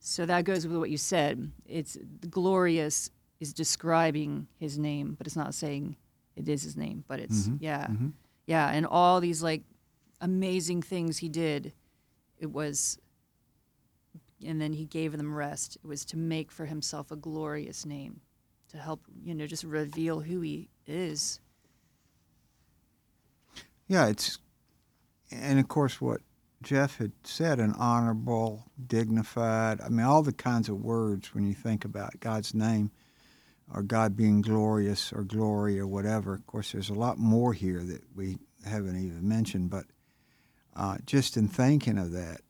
So 0.00 0.26
that 0.26 0.44
goes 0.44 0.66
with 0.66 0.76
what 0.76 0.90
you 0.90 0.98
said. 0.98 1.50
It's 1.64 1.96
glorious 2.28 3.10
is 3.40 3.54
describing 3.54 4.48
his 4.58 4.78
name 4.78 5.14
but 5.16 5.26
it's 5.26 5.36
not 5.36 5.54
saying 5.54 5.96
it 6.36 6.48
is 6.48 6.62
his 6.62 6.76
name 6.76 7.04
but 7.08 7.20
it's 7.20 7.48
yeah. 7.58 7.86
Yeah 8.46 8.68
and 8.68 8.86
all 8.86 9.20
these 9.20 9.42
like 9.42 9.62
amazing 10.22 10.80
things 10.80 11.18
he 11.18 11.28
did 11.28 11.74
it 12.38 12.50
was 12.50 12.98
and 14.44 14.60
then 14.60 14.72
he 14.72 14.84
gave 14.84 15.16
them 15.16 15.34
rest. 15.34 15.76
It 15.76 15.86
was 15.86 16.04
to 16.06 16.16
make 16.16 16.50
for 16.50 16.66
himself 16.66 17.10
a 17.10 17.16
glorious 17.16 17.86
name, 17.86 18.20
to 18.70 18.76
help, 18.76 19.00
you 19.22 19.34
know, 19.34 19.46
just 19.46 19.64
reveal 19.64 20.20
who 20.20 20.40
he 20.40 20.68
is. 20.86 21.40
Yeah, 23.86 24.08
it's, 24.08 24.38
and 25.30 25.58
of 25.58 25.68
course, 25.68 26.00
what 26.00 26.20
Jeff 26.62 26.98
had 26.98 27.12
said 27.24 27.60
an 27.60 27.74
honorable, 27.78 28.64
dignified, 28.84 29.80
I 29.80 29.88
mean, 29.88 30.06
all 30.06 30.22
the 30.22 30.32
kinds 30.32 30.68
of 30.68 30.80
words 30.80 31.34
when 31.34 31.46
you 31.46 31.54
think 31.54 31.84
about 31.84 32.20
God's 32.20 32.54
name 32.54 32.90
or 33.72 33.82
God 33.82 34.16
being 34.16 34.42
glorious 34.42 35.12
or 35.12 35.24
glory 35.24 35.78
or 35.78 35.86
whatever. 35.86 36.34
Of 36.34 36.46
course, 36.46 36.72
there's 36.72 36.90
a 36.90 36.94
lot 36.94 37.18
more 37.18 37.52
here 37.52 37.80
that 37.80 38.02
we 38.14 38.38
haven't 38.64 38.96
even 38.96 39.28
mentioned, 39.28 39.70
but 39.70 39.84
uh, 40.74 40.98
just 41.04 41.36
in 41.36 41.48
thinking 41.48 41.98
of 41.98 42.12
that, 42.12 42.40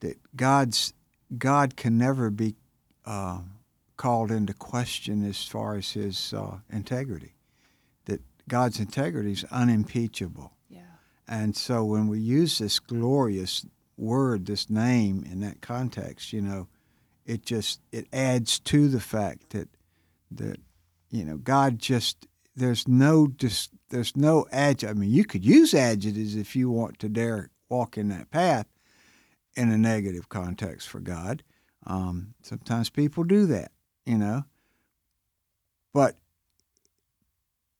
that 0.00 0.18
God's 0.36 0.92
God 1.36 1.76
can 1.76 1.96
never 1.96 2.30
be 2.30 2.56
uh, 3.06 3.38
called 3.96 4.30
into 4.30 4.52
question 4.52 5.24
as 5.24 5.44
far 5.44 5.76
as 5.76 5.92
his 5.92 6.34
uh, 6.34 6.58
integrity. 6.70 7.34
That 8.04 8.20
God's 8.48 8.80
integrity 8.80 9.32
is 9.32 9.44
unimpeachable. 9.50 10.52
Yeah. 10.68 10.80
And 11.26 11.56
so 11.56 11.84
when 11.84 12.08
we 12.08 12.18
use 12.18 12.58
this 12.58 12.78
glorious 12.78 13.64
word, 13.96 14.46
this 14.46 14.68
name 14.68 15.24
in 15.30 15.40
that 15.40 15.60
context, 15.60 16.32
you 16.32 16.42
know, 16.42 16.68
it 17.24 17.46
just 17.46 17.80
it 17.92 18.06
adds 18.12 18.58
to 18.60 18.88
the 18.88 19.00
fact 19.00 19.50
that 19.50 19.68
that 20.30 20.58
you 21.10 21.24
know 21.24 21.36
God 21.36 21.78
just 21.78 22.26
there's 22.56 22.86
no 22.88 23.26
dis, 23.26 23.68
there's 23.90 24.16
no 24.16 24.46
adjective. 24.50 24.96
I 24.96 25.00
mean, 25.00 25.10
you 25.10 25.24
could 25.24 25.44
use 25.44 25.74
adjectives 25.74 26.36
if 26.36 26.56
you 26.56 26.70
want 26.70 26.98
to 26.98 27.08
dare 27.08 27.50
walk 27.72 27.96
in 27.96 28.08
that 28.08 28.30
path 28.30 28.66
in 29.56 29.72
a 29.72 29.78
negative 29.78 30.28
context 30.28 30.88
for 30.88 31.00
God. 31.00 31.42
Um, 31.86 32.34
sometimes 32.42 32.90
people 32.90 33.24
do 33.24 33.46
that, 33.46 33.72
you 34.04 34.18
know. 34.18 34.44
But 35.94 36.18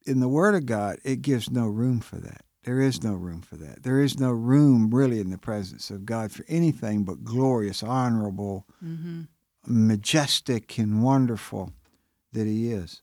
in 0.06 0.20
the 0.20 0.28
Word 0.28 0.54
of 0.54 0.64
God, 0.66 0.96
it 1.04 1.20
gives 1.22 1.50
no 1.50 1.66
room 1.66 2.00
for 2.00 2.16
that. 2.16 2.42
There 2.64 2.80
is 2.80 3.02
no 3.02 3.14
room 3.14 3.42
for 3.42 3.56
that. 3.56 3.82
There 3.82 4.00
is 4.00 4.18
no 4.18 4.30
room 4.30 4.90
really 4.94 5.20
in 5.20 5.30
the 5.30 5.38
presence 5.38 5.90
of 5.90 6.06
God 6.06 6.32
for 6.32 6.44
anything 6.48 7.04
but 7.04 7.22
glorious, 7.24 7.82
honorable, 7.82 8.66
Mm-hmm. 8.84 9.22
majestic, 9.66 10.76
and 10.78 11.04
wonderful 11.04 11.72
that 12.32 12.46
He 12.48 12.72
is. 12.72 13.02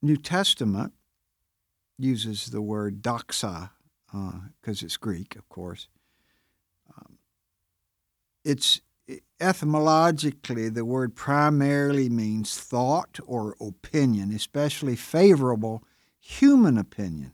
New 0.00 0.16
Testament 0.16 0.92
uses 1.98 2.46
the 2.50 2.62
word 2.62 3.02
doxa 3.02 3.70
because 4.10 4.82
it's 4.82 4.96
Greek, 4.96 5.36
of 5.36 5.48
course. 5.48 5.88
Um, 6.96 7.18
it's 8.44 8.80
etymologically 9.40 10.68
the 10.68 10.84
word 10.84 11.14
primarily 11.14 12.08
means 12.08 12.58
thought 12.58 13.18
or 13.26 13.56
opinion, 13.60 14.32
especially 14.32 14.96
favorable 14.96 15.82
human 16.20 16.76
opinion, 16.76 17.32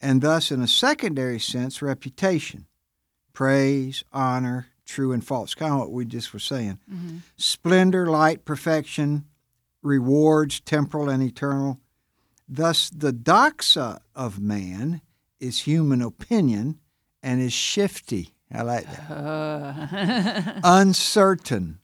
and 0.00 0.22
thus, 0.22 0.50
in 0.50 0.60
a 0.60 0.68
secondary 0.68 1.40
sense, 1.40 1.82
reputation, 1.82 2.66
praise, 3.32 4.04
honor, 4.12 4.68
true 4.84 5.12
and 5.12 5.24
false, 5.26 5.54
kind 5.54 5.72
of 5.72 5.80
what 5.80 5.90
we 5.90 6.04
just 6.04 6.32
were 6.32 6.38
saying. 6.38 6.78
Mm-hmm. 6.92 7.18
Splendor, 7.36 8.06
light, 8.06 8.44
perfection, 8.44 9.24
rewards, 9.82 10.60
temporal 10.60 11.08
and 11.08 11.22
eternal. 11.22 11.80
Thus, 12.48 12.90
the 12.90 13.12
doxa 13.12 14.00
of 14.14 14.38
man 14.38 15.00
is 15.40 15.60
human 15.60 16.02
opinion 16.02 16.80
and 17.22 17.40
is 17.40 17.52
shifty. 17.52 18.34
I 18.52 18.62
like 18.62 18.84
that. 18.86 19.10
Uh, 19.10 20.60
Uncertain, 20.64 21.80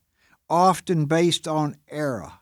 often 0.49 1.07
based 1.07 1.49
on 1.49 1.77
error, 1.89 2.33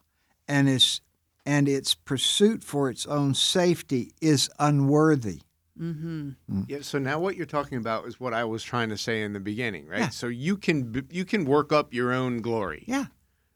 and 0.47 0.69
is 0.69 1.00
and 1.47 1.69
its 1.69 1.95
pursuit 1.95 2.62
for 2.62 2.90
its 2.90 3.07
own 3.07 3.33
safety 3.35 4.12
is 4.21 4.50
unworthy. 4.59 5.40
mm-hmm. 5.81 6.31
Yeah. 6.69 6.79
So 6.83 6.99
now 6.99 7.19
what 7.19 7.35
you're 7.37 7.47
talking 7.47 7.79
about 7.79 8.07
is 8.07 8.21
what 8.21 8.35
I 8.35 8.45
was 8.45 8.62
trying 8.62 8.90
to 8.90 8.99
say 8.99 9.23
in 9.23 9.33
the 9.33 9.40
beginning, 9.40 9.87
right? 9.87 10.00
Yeah. 10.00 10.09
So 10.11 10.26
you 10.29 10.57
can 10.59 11.07
you 11.11 11.25
can 11.25 11.45
work 11.47 11.73
up 11.73 11.95
your 11.95 12.12
own 12.12 12.43
glory, 12.43 12.85
Yeah. 12.87 13.07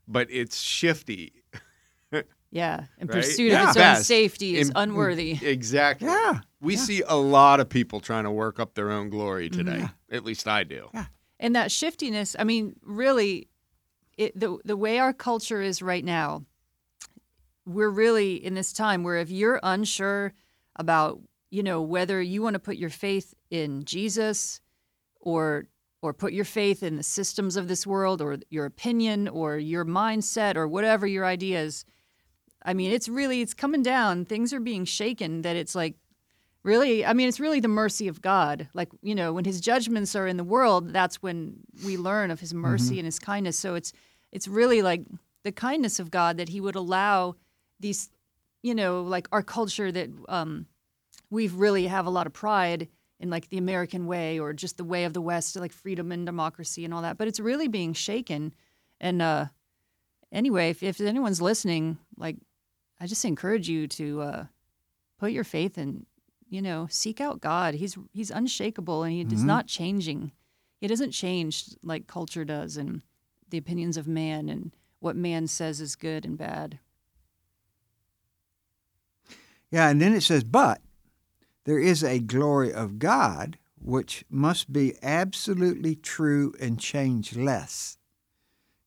but 0.08 0.28
it's 0.30 0.60
shifty. 0.62 1.32
Yeah. 2.50 2.86
In 2.98 3.08
Right? 3.08 3.16
pursuit 3.16 3.50
Yeah. 3.52 3.64
of 3.64 3.68
its 3.70 3.76
own 3.76 3.82
Best. 3.82 4.06
safety 4.06 4.56
is 4.56 4.70
In- 4.70 4.76
unworthy. 4.76 5.38
Exactly. 5.42 6.06
Yeah. 6.08 6.40
We 6.64 6.74
Yeah. 6.74 6.80
see 6.80 7.02
a 7.06 7.16
lot 7.16 7.60
of 7.60 7.68
people 7.68 8.00
trying 8.00 8.24
to 8.24 8.30
work 8.30 8.58
up 8.58 8.74
their 8.74 8.90
own 8.90 9.10
glory 9.10 9.48
mm-hmm. 9.48 9.58
today. 9.58 9.78
Yeah. 9.78 10.16
At 10.16 10.24
least 10.24 10.48
I 10.48 10.64
do. 10.64 10.88
Yeah. 10.94 11.06
And 11.38 11.54
that 11.54 11.70
shiftiness, 11.70 12.34
I 12.38 12.44
mean, 12.44 12.76
really, 12.82 13.48
it, 14.16 14.38
the 14.38 14.58
the 14.64 14.76
way 14.76 14.98
our 14.98 15.12
culture 15.12 15.60
is 15.60 15.82
right 15.82 16.04
now, 16.04 16.44
we're 17.66 17.90
really 17.90 18.44
in 18.44 18.54
this 18.54 18.72
time 18.72 19.02
where 19.02 19.18
if 19.18 19.30
you're 19.30 19.60
unsure 19.62 20.32
about, 20.76 21.20
you 21.50 21.62
know, 21.62 21.82
whether 21.82 22.20
you 22.22 22.42
want 22.42 22.54
to 22.54 22.60
put 22.60 22.76
your 22.76 22.90
faith 22.90 23.34
in 23.50 23.84
Jesus 23.84 24.60
or 25.20 25.66
or 26.02 26.12
put 26.12 26.32
your 26.32 26.44
faith 26.44 26.82
in 26.82 26.96
the 26.96 27.02
systems 27.02 27.56
of 27.56 27.66
this 27.66 27.86
world 27.86 28.20
or 28.20 28.38
your 28.50 28.66
opinion 28.66 29.26
or 29.26 29.56
your 29.56 29.84
mindset 29.84 30.54
or 30.54 30.68
whatever 30.68 31.06
your 31.06 31.24
ideas, 31.24 31.84
I 32.62 32.74
mean, 32.74 32.92
it's 32.92 33.08
really 33.08 33.40
it's 33.40 33.54
coming 33.54 33.82
down. 33.82 34.24
Things 34.24 34.52
are 34.52 34.60
being 34.60 34.84
shaken 34.84 35.42
that 35.42 35.56
it's 35.56 35.74
like 35.74 35.96
really 36.64 37.04
i 37.04 37.12
mean 37.12 37.28
it's 37.28 37.38
really 37.38 37.60
the 37.60 37.68
mercy 37.68 38.08
of 38.08 38.20
god. 38.20 38.68
Like 38.74 38.88
you 39.02 39.14
know 39.14 39.32
when 39.32 39.44
his 39.44 39.60
judgments 39.60 40.16
are 40.16 40.26
in 40.26 40.36
the 40.36 40.44
world 40.44 40.92
that's 40.92 41.22
when 41.22 41.58
we 41.84 41.96
learn 41.96 42.30
of 42.30 42.40
his 42.40 42.52
mercy 42.54 42.98
and 42.98 43.06
his 43.06 43.18
kindness. 43.18 43.58
So 43.58 43.74
it's 43.74 43.92
it's 44.32 44.48
really 44.48 44.82
like 44.82 45.02
the 45.44 45.52
kindness 45.52 46.00
of 46.00 46.10
god 46.10 46.38
that 46.38 46.48
he 46.48 46.60
would 46.60 46.74
allow 46.74 47.36
these 47.78 48.10
you 48.62 48.74
know 48.74 49.02
like 49.02 49.28
our 49.30 49.42
culture 49.42 49.92
that 49.92 50.10
um 50.28 50.66
we 51.30 51.48
really 51.48 51.86
have 51.86 52.06
a 52.06 52.10
lot 52.10 52.26
of 52.26 52.32
pride 52.32 52.88
in 53.20 53.30
like 53.30 53.48
the 53.50 53.58
american 53.58 54.06
way 54.06 54.38
or 54.40 54.52
just 54.52 54.76
the 54.76 54.84
way 54.84 55.04
of 55.04 55.12
the 55.12 55.20
west 55.20 55.56
like 55.56 55.72
freedom 55.72 56.10
and 56.10 56.26
democracy 56.26 56.84
and 56.84 56.92
all 56.94 57.02
that. 57.02 57.18
But 57.18 57.28
it's 57.28 57.40
really 57.40 57.68
being 57.68 57.92
shaken. 57.92 58.54
And 59.00 59.20
uh 59.20 59.46
anyway 60.32 60.70
if, 60.70 60.82
if 60.82 61.00
anyone's 61.00 61.40
listening 61.42 61.98
like 62.16 62.36
i 63.00 63.06
just 63.06 63.24
encourage 63.24 63.68
you 63.68 63.86
to 63.86 64.20
uh 64.20 64.44
put 65.18 65.30
your 65.30 65.44
faith 65.44 65.78
in 65.78 66.06
you 66.48 66.60
know 66.62 66.86
seek 66.90 67.20
out 67.20 67.40
god 67.40 67.74
he's 67.74 67.96
he's 68.12 68.30
unshakable 68.30 69.02
and 69.02 69.12
he 69.12 69.20
is 69.22 69.42
Mhm. 69.42 69.46
not 69.46 69.66
changing 69.66 70.32
he 70.80 70.86
doesn't 70.86 71.12
change 71.12 71.74
like 71.82 72.06
culture 72.06 72.44
does 72.44 72.76
and 72.76 73.02
the 73.50 73.58
opinions 73.58 73.96
of 73.96 74.06
man 74.06 74.48
and 74.48 74.74
what 75.00 75.16
man 75.16 75.46
says 75.46 75.80
is 75.80 75.96
good 75.96 76.24
and 76.24 76.36
bad 76.38 76.78
Yeah, 79.70 79.88
and 79.88 80.00
then 80.00 80.12
it 80.14 80.22
says, 80.22 80.44
but 80.44 80.80
there 81.64 81.80
is 81.80 82.04
a 82.04 82.20
glory 82.20 82.72
of 82.72 83.00
God 83.00 83.58
which 83.80 84.24
must 84.30 84.72
be 84.72 84.94
absolutely 85.02 85.96
true 85.96 86.54
and 86.60 86.78
changeless. 86.78 87.98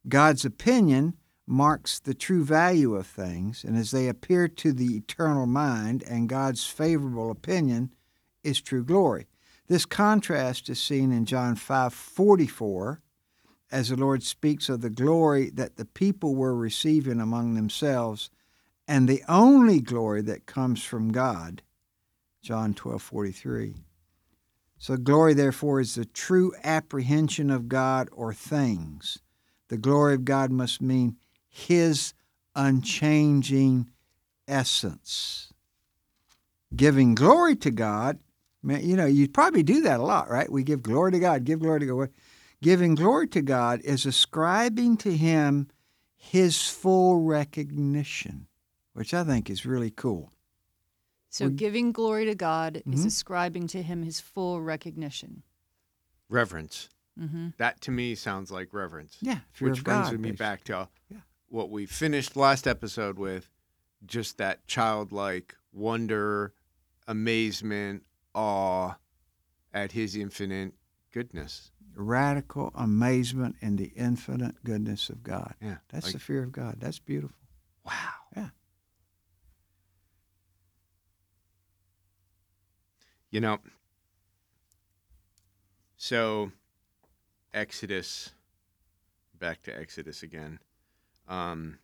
God's 0.07 0.45
opinion 0.45 1.17
marks 1.47 1.99
the 1.99 2.13
true 2.13 2.43
value 2.43 2.93
of 2.95 3.07
things, 3.07 3.63
and 3.63 3.77
as 3.77 3.91
they 3.91 4.09
appear 4.09 4.49
to 4.49 4.73
the 4.73 4.97
eternal 4.97 5.45
mind, 5.45 6.03
and 6.03 6.27
God's 6.27 6.65
favorable 6.65 7.31
opinion 7.31 7.93
is 8.43 8.61
true 8.61 8.83
glory. 8.83 9.27
This 9.67 9.85
contrast 9.85 10.69
is 10.69 10.79
seen 10.79 11.11
in 11.11 11.25
John 11.25 11.55
5:44 11.55 13.01
as 13.71 13.89
the 13.89 13.97
Lord 13.97 14.23
speaks 14.23 14.69
of 14.69 14.81
the 14.81 14.89
glory 14.89 15.49
that 15.49 15.77
the 15.77 15.85
people 15.85 16.35
were 16.35 16.55
receiving 16.55 17.19
among 17.19 17.55
themselves 17.55 18.29
and 18.87 19.07
the 19.07 19.23
only 19.27 19.81
glory 19.81 20.21
that 20.21 20.45
comes 20.45 20.83
from 20.83 21.11
God. 21.11 21.61
John 22.41 22.73
12 22.73 23.01
43. 23.01 23.75
So, 24.77 24.95
glory, 24.95 25.33
therefore, 25.33 25.79
is 25.79 25.95
the 25.95 26.05
true 26.05 26.53
apprehension 26.63 27.49
of 27.49 27.67
God 27.67 28.09
or 28.11 28.33
things. 28.33 29.19
The 29.69 29.77
glory 29.77 30.13
of 30.13 30.23
God 30.23 30.51
must 30.51 30.81
mean 30.81 31.17
His 31.57 32.13
unchanging 32.55 33.89
essence. 34.47 35.51
Giving 36.75 37.15
glory 37.15 37.55
to 37.57 37.71
God, 37.71 38.19
man, 38.61 38.87
you 38.87 38.95
know, 38.95 39.07
you 39.07 39.27
probably 39.27 39.63
do 39.63 39.81
that 39.81 39.99
a 39.99 40.03
lot, 40.03 40.29
right? 40.29 40.51
We 40.51 40.63
give 40.63 40.83
glory 40.83 41.13
to 41.13 41.19
God, 41.19 41.45
give 41.45 41.59
glory 41.61 41.79
to 41.79 41.85
God. 41.87 42.09
Giving 42.61 42.93
glory 42.93 43.27
to 43.29 43.41
God 43.41 43.81
is 43.81 44.05
ascribing 44.05 44.97
to 44.97 45.15
Him 45.17 45.67
His 46.15 46.67
full 46.67 47.21
recognition, 47.23 48.47
which 48.93 49.13
I 49.15 49.23
think 49.23 49.49
is 49.49 49.65
really 49.65 49.89
cool. 49.91 50.31
So 51.29 51.45
Would- 51.45 51.55
giving 51.55 51.91
glory 51.91 52.25
to 52.25 52.35
God 52.35 52.83
is 52.85 53.01
Mhm. 53.03 53.07
ascribing 53.07 53.67
to 53.67 53.81
him 53.83 54.01
his 54.03 54.19
full 54.19 54.61
recognition. 54.61 55.43
Reverence. 56.29 56.89
Mm-hmm. 57.19 57.49
That 57.57 57.79
to 57.81 57.91
me 57.91 58.15
sounds 58.15 58.49
like 58.49 58.73
reverence. 58.73 59.17
Yeah, 59.21 59.39
fear 59.51 59.69
Which 59.69 59.83
brings 59.83 60.09
God, 60.09 60.13
me 60.13 60.31
basically. 60.31 60.35
back 60.37 60.63
to 60.65 60.89
Yeah. 61.09 61.21
What 61.49 61.69
we 61.69 61.85
finished 61.85 62.35
last 62.35 62.67
episode 62.67 63.17
with 63.17 63.49
just 64.05 64.37
that 64.37 64.67
childlike 64.67 65.55
wonder, 65.71 66.53
amazement, 67.07 68.03
awe 68.33 68.95
at 69.73 69.91
his 69.91 70.15
infinite 70.15 70.73
goodness. 71.11 71.71
Radical 71.95 72.71
amazement 72.75 73.55
in 73.61 73.75
the 73.75 73.91
infinite 73.95 74.63
goodness 74.63 75.09
of 75.09 75.23
God. 75.23 75.55
Yeah. 75.61 75.77
That's 75.89 76.07
like, 76.07 76.13
the 76.13 76.19
fear 76.19 76.43
of 76.43 76.51
God. 76.51 76.75
That's 76.79 76.99
beautiful. 76.99 77.37
wow. 77.85 77.93
Yeah. 78.35 78.49
You 83.31 83.41
know, 83.41 83.57
so 85.97 86.51
Exodus, 87.53 88.31
back 89.37 89.63
to 89.63 89.77
Exodus 89.77 90.23
again. 90.23 90.59
Um, 91.27 91.79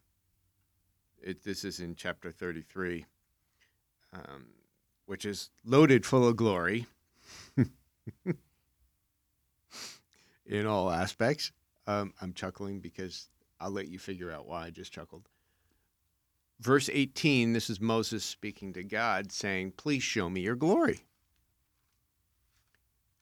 it, 1.21 1.43
this 1.43 1.63
is 1.63 1.79
in 1.79 1.95
chapter 1.95 2.31
33, 2.31 3.05
um, 4.13 4.45
which 5.05 5.25
is 5.25 5.49
loaded 5.65 6.05
full 6.05 6.27
of 6.27 6.35
glory 6.35 6.85
in 10.45 10.65
all 10.65 10.91
aspects. 10.91 11.51
Um, 11.87 12.13
I'm 12.21 12.33
chuckling 12.33 12.79
because 12.79 13.27
I'll 13.59 13.71
let 13.71 13.87
you 13.87 13.99
figure 13.99 14.31
out 14.31 14.47
why 14.47 14.65
I 14.65 14.69
just 14.69 14.93
chuckled. 14.93 15.27
Verse 16.59 16.89
18, 16.91 17.53
this 17.53 17.69
is 17.69 17.81
Moses 17.81 18.23
speaking 18.23 18.73
to 18.73 18.83
God, 18.83 19.31
saying, 19.31 19.73
Please 19.75 20.03
show 20.03 20.29
me 20.29 20.41
your 20.41 20.55
glory. 20.55 21.01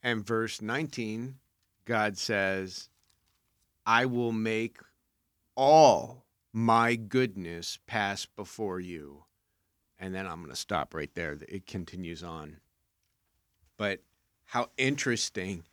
And 0.03 0.25
verse 0.25 0.61
19, 0.61 1.35
God 1.85 2.17
says, 2.17 2.89
I 3.85 4.05
will 4.05 4.31
make 4.31 4.77
all 5.61 6.25
my 6.51 6.95
goodness 6.95 7.77
pass 7.85 8.25
before 8.25 8.79
you. 8.79 9.25
And 9.99 10.15
then 10.15 10.25
I'm 10.25 10.39
going 10.39 10.49
to 10.49 10.55
stop 10.55 10.95
right 10.95 11.13
there. 11.13 11.37
It 11.47 11.67
continues 11.67 12.23
on. 12.23 12.57
But 13.77 14.01
how 14.45 14.71
interesting 14.77 15.63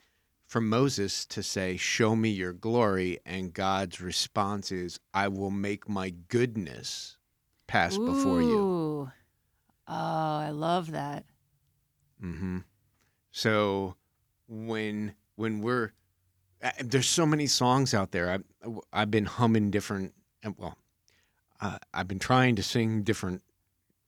for 0.45 0.61
Moses 0.61 1.25
to 1.25 1.41
say, 1.41 1.75
Show 1.75 2.15
me 2.15 2.29
your 2.29 2.53
glory. 2.53 3.17
And 3.25 3.51
God's 3.51 3.99
response 3.99 4.71
is, 4.71 4.99
I 5.11 5.27
will 5.27 5.49
make 5.49 5.89
my 5.89 6.11
goodness 6.27 7.17
pass 7.65 7.97
before 7.97 8.43
you. 8.43 9.11
Oh, 9.87 9.93
I 10.37 10.51
love 10.51 10.91
that. 10.91 11.25
Mm-hmm. 12.23 12.59
So 13.31 13.95
when 14.47 15.15
when 15.35 15.61
we're 15.61 15.93
there's 16.83 17.07
so 17.07 17.25
many 17.25 17.47
songs 17.47 17.93
out 17.93 18.11
there. 18.11 18.31
I 18.31 18.69
I've 18.91 19.11
been 19.11 19.25
humming 19.25 19.71
different. 19.71 20.13
Well, 20.57 20.77
uh, 21.61 21.77
I've 21.93 22.07
been 22.07 22.19
trying 22.19 22.55
to 22.57 22.63
sing 22.63 23.03
different 23.03 23.41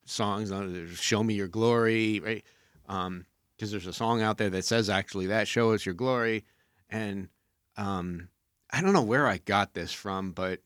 songs. 0.05 0.51
Show 0.99 1.23
me 1.23 1.33
your 1.33 1.47
glory, 1.47 2.19
right? 2.19 2.43
Um, 2.87 3.25
because 3.55 3.71
there's 3.71 3.87
a 3.87 3.93
song 3.93 4.21
out 4.21 4.37
there 4.37 4.49
that 4.49 4.65
says 4.65 4.89
actually 4.89 5.27
that 5.27 5.47
show 5.47 5.71
us 5.71 5.85
your 5.85 5.93
glory, 5.93 6.43
and 6.89 7.29
um, 7.77 8.27
I 8.71 8.81
don't 8.81 8.93
know 8.93 9.03
where 9.03 9.27
I 9.27 9.37
got 9.37 9.73
this 9.73 9.93
from, 9.93 10.31
but 10.31 10.59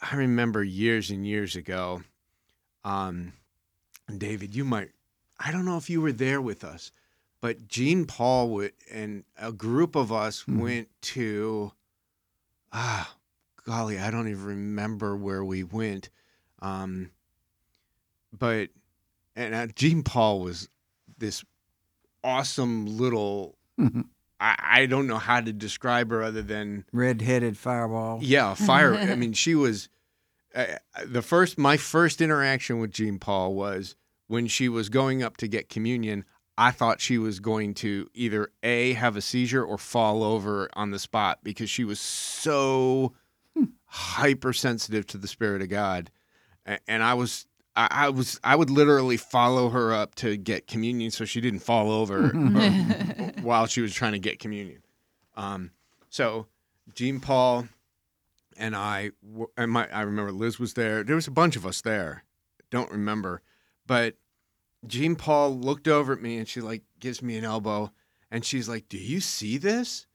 I 0.00 0.16
remember 0.16 0.64
years 0.64 1.10
and 1.10 1.26
years 1.26 1.56
ago. 1.56 2.02
Um, 2.84 3.34
David, 4.16 4.54
you 4.54 4.64
might. 4.64 4.90
I 5.38 5.52
don't 5.52 5.64
know 5.64 5.76
if 5.76 5.90
you 5.90 6.00
were 6.00 6.12
there 6.12 6.40
with 6.40 6.64
us, 6.64 6.90
but 7.42 7.68
Gene 7.68 8.06
Paul 8.06 8.48
would, 8.50 8.72
and 8.90 9.24
a 9.36 9.52
group 9.52 9.94
of 9.96 10.10
us 10.10 10.44
Mhm. 10.44 10.58
went 10.60 10.88
to. 11.02 11.72
Ah, 12.72 13.14
golly, 13.66 13.98
I 13.98 14.10
don't 14.10 14.28
even 14.28 14.44
remember 14.44 15.14
where 15.16 15.44
we 15.44 15.62
went. 15.62 16.08
Um, 16.60 17.10
but 18.36 18.70
and 19.36 19.54
uh, 19.54 19.66
Gene 19.68 20.02
Paul 20.02 20.40
was 20.40 20.68
this 21.18 21.44
awesome 22.24 22.86
little. 22.98 23.56
I, 24.40 24.56
I 24.58 24.86
don't 24.86 25.06
know 25.06 25.18
how 25.18 25.40
to 25.40 25.52
describe 25.52 26.10
her 26.10 26.22
other 26.22 26.42
than 26.42 26.84
Red-headed 26.92 27.56
fireball. 27.56 28.20
yeah, 28.22 28.54
fire. 28.68 28.94
I 28.94 29.14
mean, 29.16 29.32
she 29.32 29.54
was 29.54 29.88
uh, 30.54 30.66
the 31.04 31.22
first. 31.22 31.58
My 31.58 31.76
first 31.76 32.20
interaction 32.20 32.78
with 32.78 32.92
Jean 32.92 33.18
Paul 33.18 33.54
was 33.54 33.96
when 34.28 34.46
she 34.46 34.68
was 34.68 34.88
going 34.88 35.22
up 35.22 35.36
to 35.38 35.48
get 35.48 35.68
communion. 35.68 36.24
I 36.58 36.70
thought 36.70 37.00
she 37.00 37.18
was 37.18 37.40
going 37.40 37.74
to 37.74 38.08
either 38.14 38.50
a 38.62 38.92
have 38.92 39.16
a 39.16 39.20
seizure 39.20 39.64
or 39.64 39.78
fall 39.78 40.22
over 40.22 40.68
on 40.74 40.90
the 40.90 40.98
spot 40.98 41.40
because 41.42 41.70
she 41.70 41.84
was 41.84 41.98
so 41.98 43.14
hypersensitive 43.86 45.06
to 45.08 45.18
the 45.18 45.28
spirit 45.28 45.62
of 45.62 45.68
God, 45.68 46.10
and 46.86 47.02
I 47.02 47.14
was. 47.14 47.46
I 47.74 47.88
I 47.90 48.08
was 48.10 48.38
I 48.44 48.54
would 48.54 48.68
literally 48.68 49.16
follow 49.16 49.70
her 49.70 49.94
up 49.94 50.14
to 50.16 50.36
get 50.36 50.66
communion 50.66 51.10
so 51.10 51.24
she 51.24 51.40
didn't 51.40 51.60
fall 51.60 51.90
over 51.90 52.28
while 53.40 53.64
she 53.64 53.80
was 53.80 53.94
trying 53.94 54.12
to 54.12 54.18
get 54.18 54.38
communion. 54.38 54.82
Um, 55.36 55.70
so 56.10 56.48
Jean 56.94 57.18
Paul 57.18 57.68
and 58.58 58.76
I 58.76 59.12
and 59.56 59.70
my 59.70 59.88
I 59.90 60.02
remember 60.02 60.32
Liz 60.32 60.58
was 60.58 60.74
there. 60.74 61.02
There 61.02 61.16
was 61.16 61.26
a 61.26 61.32
bunch 61.32 61.56
of 61.56 61.64
us 61.64 61.80
there. 61.80 62.24
Don't 62.70 62.90
remember, 62.90 63.40
but 63.86 64.16
Jean 64.86 65.16
Paul 65.16 65.58
looked 65.58 65.88
over 65.88 66.12
at 66.12 66.20
me 66.22 66.38
and 66.38 66.48
she 66.48 66.60
like 66.60 66.82
gives 66.98 67.22
me 67.22 67.36
an 67.36 67.44
elbow 67.44 67.92
and 68.30 68.44
she's 68.44 68.68
like, 68.68 68.88
"Do 68.88 68.98
you 68.98 69.20
see 69.20 69.58
this?" 69.58 70.06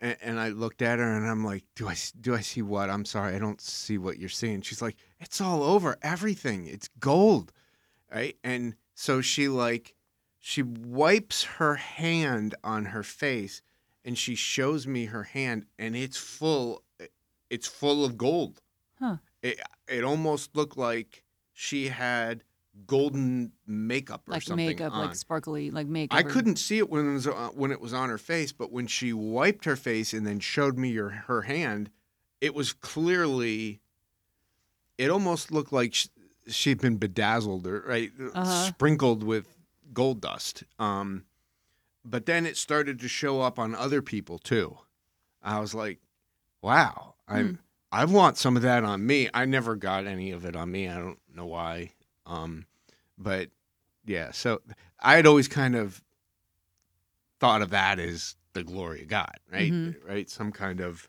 And, 0.00 0.16
and 0.22 0.40
I 0.40 0.50
looked 0.50 0.82
at 0.82 0.98
her 0.98 1.16
and 1.16 1.26
I'm 1.26 1.44
like, 1.44 1.64
"Do 1.74 1.88
I 1.88 1.96
do 2.20 2.34
I 2.34 2.40
see 2.40 2.62
what? 2.62 2.90
I'm 2.90 3.04
sorry, 3.04 3.34
I 3.34 3.38
don't 3.38 3.60
see 3.60 3.98
what 3.98 4.18
you're 4.18 4.28
seeing." 4.28 4.62
She's 4.62 4.82
like, 4.82 4.96
"It's 5.20 5.40
all 5.40 5.62
over 5.62 5.96
everything. 6.02 6.66
It's 6.66 6.88
gold." 6.98 7.52
Right? 8.12 8.36
And 8.44 8.76
so 8.94 9.20
she 9.20 9.48
like 9.48 9.94
she 10.38 10.62
wipes 10.62 11.42
her 11.44 11.74
hand 11.74 12.54
on 12.62 12.86
her 12.86 13.02
face 13.02 13.62
and 14.04 14.16
she 14.16 14.36
shows 14.36 14.86
me 14.86 15.06
her 15.06 15.24
hand 15.24 15.66
and 15.78 15.96
it's 15.96 16.16
full 16.16 16.84
it's 17.50 17.66
full 17.66 18.04
of 18.04 18.16
gold. 18.16 18.62
Huh. 18.98 19.16
It 19.42 19.60
it 19.88 20.04
almost 20.04 20.56
looked 20.56 20.78
like 20.78 21.24
she 21.52 21.88
had 21.88 22.44
golden 22.86 23.52
makeup 23.66 24.28
or 24.28 24.32
like 24.32 24.42
something 24.42 24.66
makeup, 24.66 24.92
on. 24.92 25.06
like 25.06 25.16
sparkly, 25.16 25.70
like 25.70 25.86
makeup. 25.86 26.16
I 26.18 26.22
or- 26.22 26.30
couldn't 26.30 26.56
see 26.56 26.78
it 26.78 26.90
when 26.90 27.08
it 27.10 27.12
was 27.14 27.26
uh, 27.26 27.50
when 27.54 27.72
it 27.72 27.80
was 27.80 27.92
on 27.92 28.08
her 28.10 28.18
face, 28.18 28.52
but 28.52 28.70
when 28.72 28.86
she 28.86 29.12
wiped 29.12 29.64
her 29.64 29.76
face 29.76 30.12
and 30.12 30.26
then 30.26 30.40
showed 30.40 30.76
me 30.78 30.94
her 30.94 31.08
her 31.10 31.42
hand, 31.42 31.90
it 32.40 32.54
was 32.54 32.72
clearly. 32.72 33.80
It 34.98 35.10
almost 35.10 35.52
looked 35.52 35.72
like 35.72 35.94
sh- 35.94 36.08
she'd 36.48 36.80
been 36.80 36.96
bedazzled 36.96 37.66
or 37.66 37.82
right 37.86 38.12
Uh-huh. 38.34 38.66
sprinkled 38.68 39.22
with 39.22 39.46
gold 39.92 40.20
dust. 40.22 40.64
Um, 40.78 41.24
but 42.04 42.24
then 42.26 42.46
it 42.46 42.56
started 42.56 42.98
to 43.00 43.08
show 43.08 43.40
up 43.42 43.58
on 43.58 43.74
other 43.74 44.00
people 44.00 44.38
too. 44.38 44.78
I 45.42 45.60
was 45.60 45.74
like, 45.74 45.98
"Wow, 46.62 47.14
I 47.28 47.42
Hmm. 47.42 47.52
I 47.92 48.04
want 48.04 48.36
some 48.38 48.56
of 48.56 48.62
that 48.62 48.84
on 48.84 49.06
me." 49.06 49.28
I 49.34 49.44
never 49.44 49.76
got 49.76 50.06
any 50.06 50.30
of 50.30 50.44
it 50.44 50.56
on 50.56 50.70
me. 50.70 50.88
I 50.88 50.98
don't 50.98 51.18
know 51.34 51.46
why. 51.46 51.92
Um, 52.26 52.66
but 53.16 53.50
yeah, 54.04 54.30
so 54.32 54.60
I 55.00 55.14
had 55.16 55.26
always 55.26 55.48
kind 55.48 55.74
of 55.76 56.02
thought 57.40 57.62
of 57.62 57.70
that 57.70 57.98
as 57.98 58.36
the 58.52 58.64
glory 58.64 59.02
of 59.02 59.08
God, 59.08 59.38
right? 59.50 59.72
Mhm. 59.72 59.96
Right? 60.06 60.28
Some 60.30 60.52
kind 60.52 60.80
of 60.80 61.08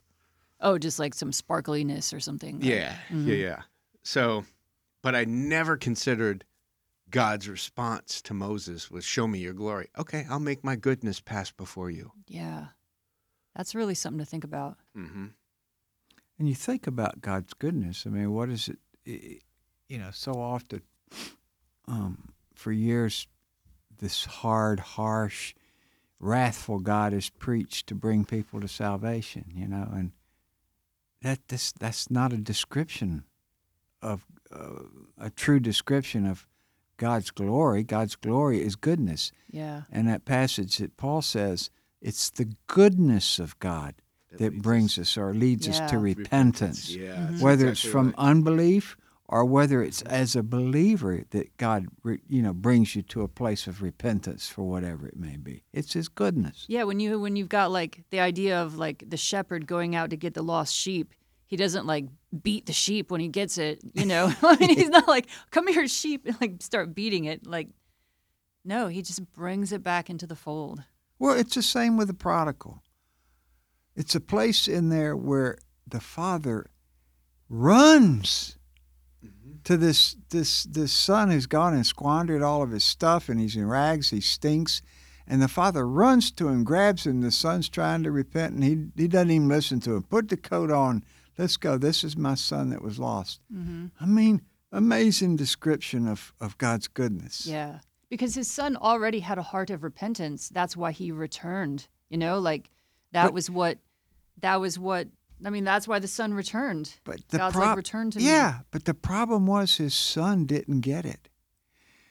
Oh, 0.60 0.78
just 0.80 0.98
like 0.98 1.14
some 1.14 1.32
sparkliness 1.32 2.12
or 2.14 2.20
something. 2.20 2.60
like- 2.60 2.68
yeah, 2.70 2.98
yeah, 3.10 3.16
Mhm. 3.16 3.40
yeah. 3.40 3.62
So, 4.04 4.46
but 5.04 5.14
I 5.16 5.24
never 5.26 5.78
considered 5.78 6.46
God's 7.12 7.48
response 7.48 8.22
to 8.24 8.34
Moses 8.34 8.90
was, 8.92 9.06
"Show 9.06 9.28
me 9.28 9.40
your 9.40 9.54
glory." 9.54 9.90
Okay, 9.98 10.26
I'll 10.30 10.40
make 10.40 10.64
my 10.64 10.76
goodness 10.76 11.22
pass 11.22 11.52
before 11.52 11.90
you. 11.92 12.12
Yeah. 12.28 12.70
That's 13.56 13.74
really 13.76 13.96
something 13.96 14.20
to 14.20 14.26
think 14.26 14.44
about. 14.44 14.78
hmm 14.94 15.28
And 16.40 16.48
you 16.50 16.54
think 16.56 16.86
about 16.86 17.22
God's 17.22 17.54
goodness. 17.54 18.06
I 18.06 18.10
mean, 18.10 18.32
what 18.32 18.50
is 18.50 18.70
it? 18.70 18.80
You 19.88 19.98
know, 20.00 20.12
so 20.12 20.34
often, 20.34 20.82
um, 21.88 22.30
for 22.54 22.72
years, 22.72 23.28
this 24.00 24.26
hard, 24.26 24.80
harsh, 24.80 25.54
wrathful 26.20 26.80
God 26.80 27.14
is 27.14 27.30
preached 27.30 27.88
to 27.88 27.96
bring 27.96 28.26
people 28.26 28.60
to 28.62 28.68
salvation. 28.68 29.46
You 29.54 29.68
know, 29.68 29.88
and 29.94 30.12
that 31.22 31.48
this 31.48 31.72
that's 31.72 32.10
not 32.12 32.34
a 32.34 32.38
description 32.38 33.24
of 34.02 34.26
uh, 34.52 34.84
a 35.20 35.30
true 35.30 35.60
description 35.60 36.26
of 36.26 36.48
God's 36.98 37.32
glory. 37.32 37.84
God's 37.84 38.16
glory 38.16 38.62
is 38.62 38.76
goodness. 38.76 39.32
Yeah. 39.50 39.84
And 39.92 40.08
that 40.08 40.26
passage 40.26 40.78
that 40.78 40.98
Paul 40.98 41.22
says, 41.22 41.70
it's 42.02 42.30
the 42.30 42.50
goodness 42.68 43.40
of 43.40 43.58
God 43.60 43.96
that, 44.32 44.52
leads 44.54 44.64
brings 44.64 45.00
us 45.00 45.18
or 45.18 45.34
leads 45.34 45.68
us 45.68 45.80
to 45.92 45.96
Yeah. 45.96 46.02
repentance. 46.02 46.90
Yeah, 46.90 47.16
Mhm. 47.16 47.28
that's 47.30 47.42
Whether 47.42 47.70
it's 47.70 47.82
from 47.84 48.08
right. 48.08 48.16
unbelief 48.18 48.98
or 49.30 49.44
whether 49.44 49.84
it's 49.84 50.02
as 50.04 50.36
a 50.36 50.44
believer 50.44 51.24
that 51.32 51.56
God, 51.58 51.88
you 52.28 52.42
know, 52.42 52.54
brings 52.54 52.96
you 52.96 53.02
to 53.04 53.22
a 53.22 53.28
place 53.28 53.68
of 53.68 53.82
repentance 53.82 54.48
for 54.48 54.64
whatever 54.64 55.08
it 55.08 55.18
may 55.18 55.36
be. 55.36 55.64
It's 55.74 55.94
His 55.94 56.08
goodness. 56.08 56.66
Yeah, 56.70 56.84
when 56.84 57.00
you 57.00 57.20
when 57.20 57.36
you've 57.36 57.50
got 57.50 57.72
like 57.72 58.04
the 58.10 58.20
idea 58.20 58.62
of 58.62 58.78
like 58.78 59.04
the 59.08 59.18
shepherd 59.18 59.68
going 59.68 59.96
out 59.96 60.12
to 60.12 60.18
get 60.18 60.34
the 60.34 60.44
lost 60.44 60.74
sheep, 60.74 61.14
he 61.46 61.58
doesn't 61.58 61.86
like 61.86 62.06
beat 62.42 62.66
the 62.66 62.74
sheep 62.74 63.12
when 63.12 63.20
he 63.20 63.28
gets 63.28 63.58
it, 63.58 63.80
you 63.94 64.06
know. 64.06 64.34
I 64.42 64.56
mean, 64.58 64.78
he's 64.78 64.90
not 64.98 65.08
like, 65.08 65.28
"Come 65.52 65.68
here, 65.68 65.88
sheep," 65.88 66.26
and 66.26 66.40
like 66.40 66.62
start 66.62 66.96
beating 66.96 67.26
it. 67.26 67.46
Like, 67.46 67.68
no, 68.64 68.88
he 68.88 69.02
just 69.02 69.32
brings 69.34 69.74
it 69.74 69.84
back 69.84 70.10
into 70.10 70.26
the 70.26 70.36
fold. 70.36 70.84
Well, 71.20 71.38
it's 71.38 71.56
the 71.56 71.64
same 71.64 71.98
with 71.98 72.08
the 72.08 72.14
prodigal. 72.14 72.82
It's 73.96 74.14
a 74.14 74.20
place 74.20 74.68
in 74.68 74.90
there 74.90 75.18
where 75.18 75.58
the 75.88 76.00
father 76.00 76.70
runs 77.50 78.57
to 79.64 79.78
this 79.78 80.16
this 80.30 80.64
this 80.64 80.92
son 80.92 81.32
who's 81.32 81.46
gone 81.48 81.74
and 81.74 81.86
squandered 81.86 82.42
all 82.42 82.62
of 82.62 82.72
his 82.72 82.84
stuff 82.84 83.30
and 83.30 83.40
he's 83.40 83.56
in 83.56 83.68
rags, 83.68 84.10
he 84.10 84.22
stinks, 84.22 84.82
and 85.28 85.42
the 85.42 85.48
father 85.48 85.88
runs 85.88 86.32
to 86.32 86.48
him, 86.48 86.64
grabs 86.64 87.06
him. 87.06 87.22
The 87.22 87.32
son's 87.32 87.70
trying 87.70 88.04
to 88.04 88.12
repent, 88.12 88.54
and 88.54 88.64
he 88.64 88.88
he 89.02 89.08
doesn't 89.08 89.32
even 89.32 89.48
listen 89.48 89.80
to 89.82 89.96
him. 89.96 90.04
Put 90.04 90.30
the 90.30 90.38
coat 90.38 90.72
on. 90.72 91.04
Let's 91.38 91.58
go. 91.58 91.78
This 91.78 92.04
is 92.04 92.18
my 92.18 92.34
son 92.36 92.70
that 92.72 92.82
was 92.82 92.98
lost. 92.98 93.42
Mm-hmm. 93.54 93.88
I 94.02 94.06
mean, 94.06 94.42
amazing 94.72 95.36
description 95.36 96.08
of 96.08 96.34
of 96.40 96.58
God's 96.58 96.88
goodness. 96.88 97.46
Yeah, 97.46 97.80
because 98.10 98.36
his 98.36 98.50
son 98.50 98.76
already 98.76 99.20
had 99.20 99.38
a 99.38 99.44
heart 99.44 99.70
of 99.70 99.84
repentance. 99.84 100.50
That's 100.50 100.76
why 100.76 100.92
he 100.92 101.12
returned. 101.12 101.88
You 102.10 102.18
know, 102.18 102.40
like 102.40 102.70
that 103.12 103.26
But- 103.26 103.34
was 103.34 103.50
what 103.50 103.78
that 104.42 104.60
was 104.60 104.78
what. 104.80 105.08
I 105.46 105.50
mean, 105.50 105.64
that's 105.64 105.88
why 105.88 106.00
the 106.00 106.08
son 106.08 106.34
returned. 106.34 106.96
But 107.04 107.28
the 107.30 107.38
God's 107.38 107.56
prob- 107.56 107.68
like, 107.70 107.78
return 107.78 108.12
to 108.12 108.20
me. 108.20 108.26
Yeah, 108.26 108.60
but 108.72 108.86
the 108.86 108.94
problem 108.94 109.46
was 109.48 109.78
his 109.78 109.94
son 109.94 110.46
didn't 110.46 110.82
get 110.82 111.06
it. 111.06 111.30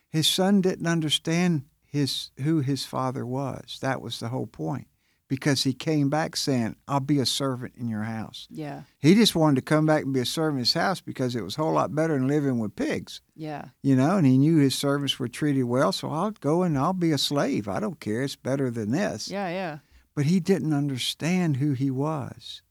His 0.09 0.27
son 0.29 0.61
didn't 0.61 0.87
understand 0.87 1.65
his 1.85 2.31
who 2.43 2.61
his 2.61 2.85
father 2.85 3.27
was. 3.27 3.79
That 3.81 4.01
was 4.01 4.21
the 4.21 4.29
whole 4.29 4.47
point. 4.47 4.87
Because 5.29 5.65
he 5.65 5.73
came 5.73 6.09
back 6.09 6.37
saying, 6.37 6.77
I'll 6.87 7.01
be 7.01 7.19
a 7.19 7.27
servant 7.27 7.75
in 7.77 7.89
your 7.89 8.05
house. 8.05 8.47
Yeah, 8.49 8.83
He 9.01 9.17
just 9.17 9.35
wanted 9.35 9.57
to 9.57 9.63
come 9.63 9.85
back 9.85 10.05
and 10.05 10.15
be 10.15 10.21
a 10.21 10.25
servant 10.25 10.59
in 10.59 10.61
his 10.61 10.75
house 10.75 11.01
because 11.01 11.35
it 11.35 11.43
was 11.43 11.59
a 11.59 11.63
whole 11.63 11.73
lot 11.73 11.93
better 11.93 12.15
than 12.17 12.29
living 12.29 12.61
with 12.61 12.77
pigs. 12.77 13.21
yeah, 13.35 13.71
You 13.83 13.97
know, 13.97 14.19
and 14.19 14.25
he 14.25 14.39
knew 14.39 14.59
his 14.59 14.77
servants 14.77 15.19
were 15.19 15.27
treated 15.27 15.65
well, 15.65 15.91
so 15.91 16.11
I'll 16.13 16.31
go 16.31 16.63
and 16.63 16.79
I'll 16.79 16.93
be 16.93 17.11
a 17.11 17.19
slave. 17.19 17.67
I 17.67 17.81
don't 17.81 17.99
care. 17.99 18.23
It's 18.23 18.37
better 18.37 18.71
than 18.71 18.93
this 18.93 19.29
yeah, 19.29 19.49
yeah. 19.49 19.79
but 20.15 20.27
he 20.27 20.39
didn't 20.39 20.73
understand 20.73 21.57
who 21.57 21.73
he 21.73 21.91
was. 21.91 22.63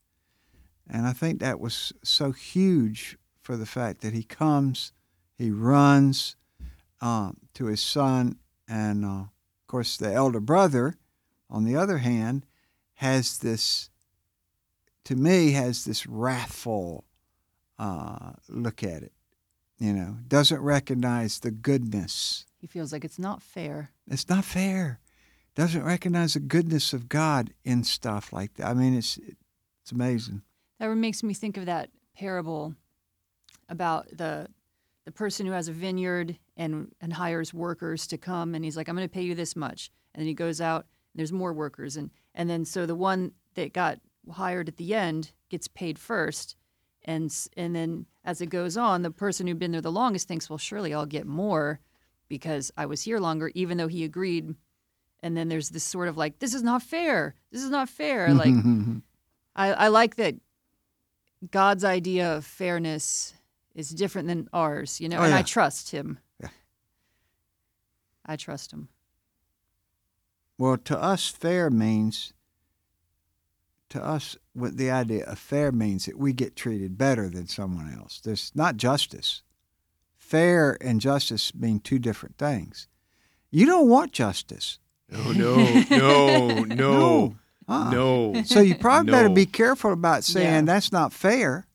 And 0.90 1.08
I 1.08 1.14
think 1.14 1.40
that 1.40 1.60
was 1.60 1.94
so 2.04 2.32
huge 2.32 3.18
for 3.42 3.58
the 3.58 3.66
fact 3.66 4.02
that 4.02 4.14
he 4.14 4.24
comes, 4.24 4.92
he 5.38 5.52
runs 5.52 6.36
um, 7.02 7.38
to 7.56 7.66
his 7.66 7.82
son, 7.82 8.38
and 8.68 9.06
uh, 9.06 9.10
of 9.10 9.68
course, 9.68 9.98
the 9.98 10.12
elder 10.14 10.40
brother, 10.40 10.96
on 11.50 11.64
the 11.64 11.76
other 11.76 12.00
hand, 12.00 12.46
has 12.96 13.38
this, 13.40 13.90
to 15.04 15.16
me, 15.16 15.52
has 15.52 15.86
this 15.86 16.08
wrathful 16.08 17.04
uh, 17.78 18.34
look 18.48 18.84
at 18.84 19.04
it. 19.04 19.12
You 19.78 19.92
know, 19.94 20.18
doesn't 20.28 20.62
recognize 20.62 21.40
the 21.40 21.52
goodness 21.52 22.46
He 22.62 22.68
feels 22.68 22.94
like 22.94 23.04
it's 23.04 23.20
not 23.20 23.42
fair. 23.44 23.92
it's 24.08 24.30
not 24.30 24.46
fair. 24.46 25.02
Doesn't 25.54 25.84
recognize 25.84 26.34
the 26.36 26.40
goodness 26.40 26.94
of 26.94 27.10
God 27.10 27.54
in 27.66 27.84
stuff 27.84 28.32
like 28.32 28.54
that. 28.56 28.68
I 28.68 28.74
mean, 28.74 28.96
it's 28.98 29.18
it's 29.82 29.92
amazing. 29.92 30.44
That 30.80 30.94
makes 30.96 31.24
me 31.24 31.34
think 31.34 31.58
of 31.58 31.66
that 31.66 31.90
parable 32.16 32.76
about 33.70 34.08
the 34.16 34.48
the 35.06 35.12
person 35.12 35.46
who 35.46 35.52
has 35.52 35.68
a 35.68 35.72
vineyard 35.72 36.38
and 36.58 36.92
and 37.00 37.14
hires 37.14 37.54
workers 37.54 38.08
to 38.08 38.18
come 38.18 38.56
and 38.56 38.66
he's 38.66 38.76
like 38.76 38.88
I'm 38.88 38.96
going 38.96 39.08
to 39.08 39.14
pay 39.14 39.22
you 39.22 39.36
this 39.36 39.56
much. 39.56 39.92
And 40.14 40.22
then 40.22 40.28
he 40.28 40.34
goes 40.34 40.62
out 40.62 40.86
and 41.14 41.20
there's 41.20 41.32
more 41.32 41.54
workers 41.54 41.98
and 41.98 42.10
and 42.34 42.50
then 42.50 42.66
so 42.66 42.86
the 42.86 42.96
one 42.96 43.32
that 43.56 43.74
got 43.74 44.00
hired 44.32 44.68
at 44.68 44.78
the 44.78 44.94
end 44.94 45.32
gets 45.50 45.68
paid 45.68 46.00
first 46.00 46.56
and 47.04 47.34
and 47.56 47.76
then 47.76 48.06
as 48.24 48.42
it 48.42 48.48
goes 48.48 48.76
on 48.76 49.04
the 49.04 49.12
person 49.12 49.46
who'd 49.46 49.60
been 49.60 49.72
there 49.72 49.82
the 49.82 49.92
longest 49.92 50.28
thinks 50.28 50.50
well 50.50 50.58
surely 50.58 50.94
I'll 50.94 51.06
get 51.06 51.28
more 51.28 51.80
because 52.28 52.72
I 52.76 52.86
was 52.86 53.04
here 53.04 53.20
longer 53.20 53.52
even 53.54 53.78
though 53.78 53.88
he 53.88 54.04
agreed. 54.04 54.56
And 55.22 55.36
then 55.36 55.50
there's 55.50 55.70
this 55.70 55.84
sort 55.84 56.08
of 56.08 56.18
like 56.18 56.40
this 56.40 56.54
is 56.54 56.64
not 56.64 56.84
fair. 56.84 57.36
This 57.52 57.64
is 57.64 57.70
not 57.70 57.90
fair. 57.90 58.34
Like 58.34 58.54
I, 59.56 59.74
I 59.74 59.88
like 59.88 60.16
that 60.18 60.36
God's 61.52 61.84
idea 61.84 62.36
of 62.36 62.46
fairness 62.46 63.34
is 63.74 63.90
different 63.90 64.28
than 64.28 64.48
ours, 64.54 65.00
you 65.02 65.10
know, 65.10 65.20
Oh, 65.20 65.24
and 65.24 65.34
I 65.34 65.42
trust 65.42 65.92
him. 65.92 66.20
Yeah. 66.42 66.50
I 68.26 68.36
trust 68.36 68.72
him. 68.72 68.90
well, 70.58 70.78
to 70.78 70.98
us, 71.02 71.28
fair 71.28 71.70
means 71.70 72.34
to 73.90 74.04
us 74.04 74.36
what 74.54 74.78
the 74.78 74.90
idea 74.90 75.26
of 75.26 75.38
fair 75.38 75.72
means 75.72 76.06
that 76.06 76.18
we 76.18 76.34
get 76.34 76.56
treated 76.56 76.98
better 76.98 77.30
than 77.30 77.48
someone 77.48 77.94
else. 77.98 78.20
There's 78.24 78.52
not 78.56 78.78
justice. 78.78 79.42
Fair 80.18 80.78
and 80.82 81.00
justice 81.00 81.54
mean 81.54 81.80
two 81.80 82.00
different 82.00 82.38
things. 82.38 82.88
You 83.52 83.66
don't 83.66 83.88
want 83.90 84.12
justice. 84.12 84.80
No, 85.10 85.32
no, 85.34 85.84
no, 85.92 86.64
no, 86.64 87.36
Uh-uh. 87.68 87.92
no. 87.92 88.44
So 88.46 88.60
you 88.62 88.76
probably 88.76 89.12
better 89.12 89.30
be 89.30 89.46
careful 89.46 89.92
about 89.94 90.24
saying 90.24 90.46
Yeah. 90.54 90.62
that's 90.62 90.92
not 90.92 91.12
fair, 91.14 91.66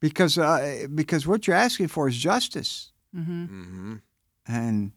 because 0.00 0.36
uh, 0.38 0.86
because 0.94 1.26
what 1.26 1.46
you're 1.46 1.56
asking 1.56 1.88
for 1.88 2.08
is 2.08 2.16
justice, 2.16 2.92
Mm-hmm. 3.16 3.44
hmm 3.46 3.94
and 4.48 4.92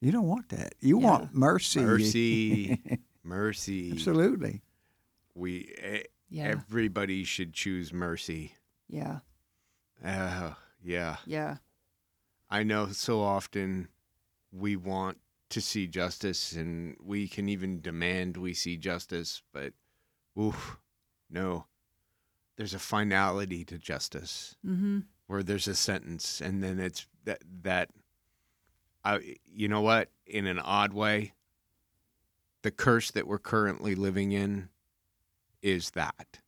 you 0.00 0.12
don't 0.12 0.26
want 0.26 0.48
that. 0.50 0.74
You 0.80 1.00
Yeah. 1.00 1.06
want 1.06 1.34
mercy. 1.34 1.80
Mercy, 1.80 2.80
mercy. 3.22 3.92
Absolutely. 3.92 4.62
We 5.34 5.72
eh, 5.78 6.02
Yeah. 6.28 6.44
everybody 6.48 7.24
should 7.24 7.52
choose 7.54 7.92
mercy. 7.92 8.54
yeah. 8.88 9.20
Uh, 10.04 10.52
yeah, 10.84 11.16
Yeah. 11.24 11.56
I 12.50 12.62
know. 12.64 12.88
So 12.92 13.22
often 13.22 13.88
we 14.52 14.76
want 14.76 15.18
to 15.50 15.60
see 15.60 15.86
justice, 15.86 16.52
and 16.52 16.96
we 17.02 17.28
can 17.28 17.48
even 17.48 17.80
demand 17.80 18.36
we 18.36 18.54
see 18.54 18.76
justice. 18.76 19.42
But, 19.52 19.72
oof, 20.38 20.78
no. 21.30 21.66
There's 22.56 22.74
a 22.74 22.78
finality 22.78 23.64
to 23.66 23.78
justice. 23.78 24.56
Mm-hmm. 24.66 25.00
where 25.26 25.42
there's 25.42 25.68
a 25.68 25.74
sentence 25.74 26.40
and 26.40 26.62
then 26.62 26.78
it's 26.78 27.06
that 27.24 27.42
that 27.62 27.90
I 29.04 29.36
you 29.52 29.68
know 29.68 29.80
what 29.80 30.08
in 30.24 30.46
an 30.46 30.58
odd 30.60 30.92
way 30.92 31.32
the 32.62 32.70
curse 32.70 33.10
that 33.10 33.26
we're 33.26 33.38
currently 33.38 33.94
living 33.94 34.32
in 34.32 34.68
is 35.62 35.90
that 35.90 36.40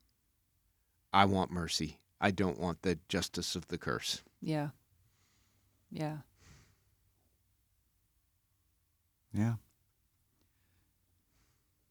I 1.12 1.24
want 1.24 1.50
mercy. 1.50 1.98
I 2.20 2.30
don't 2.30 2.58
want 2.58 2.82
the 2.82 2.98
justice 3.08 3.54
of 3.54 3.68
the 3.68 3.78
curse. 3.78 4.22
Yeah. 4.40 4.68
Yeah. 5.90 6.18
Yeah. 9.38 9.54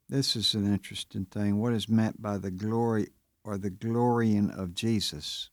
This 0.09 0.35
is 0.35 0.53
an 0.53 0.71
interesting 0.71 1.25
thing. 1.25 1.59
What 1.59 1.71
is 1.71 1.87
meant 1.87 2.21
by 2.21 2.37
the 2.37 2.51
glory 2.51 3.07
or 3.45 3.57
the 3.57 3.69
glorying 3.69 4.51
of 4.51 4.73
Jesus? 4.73 5.49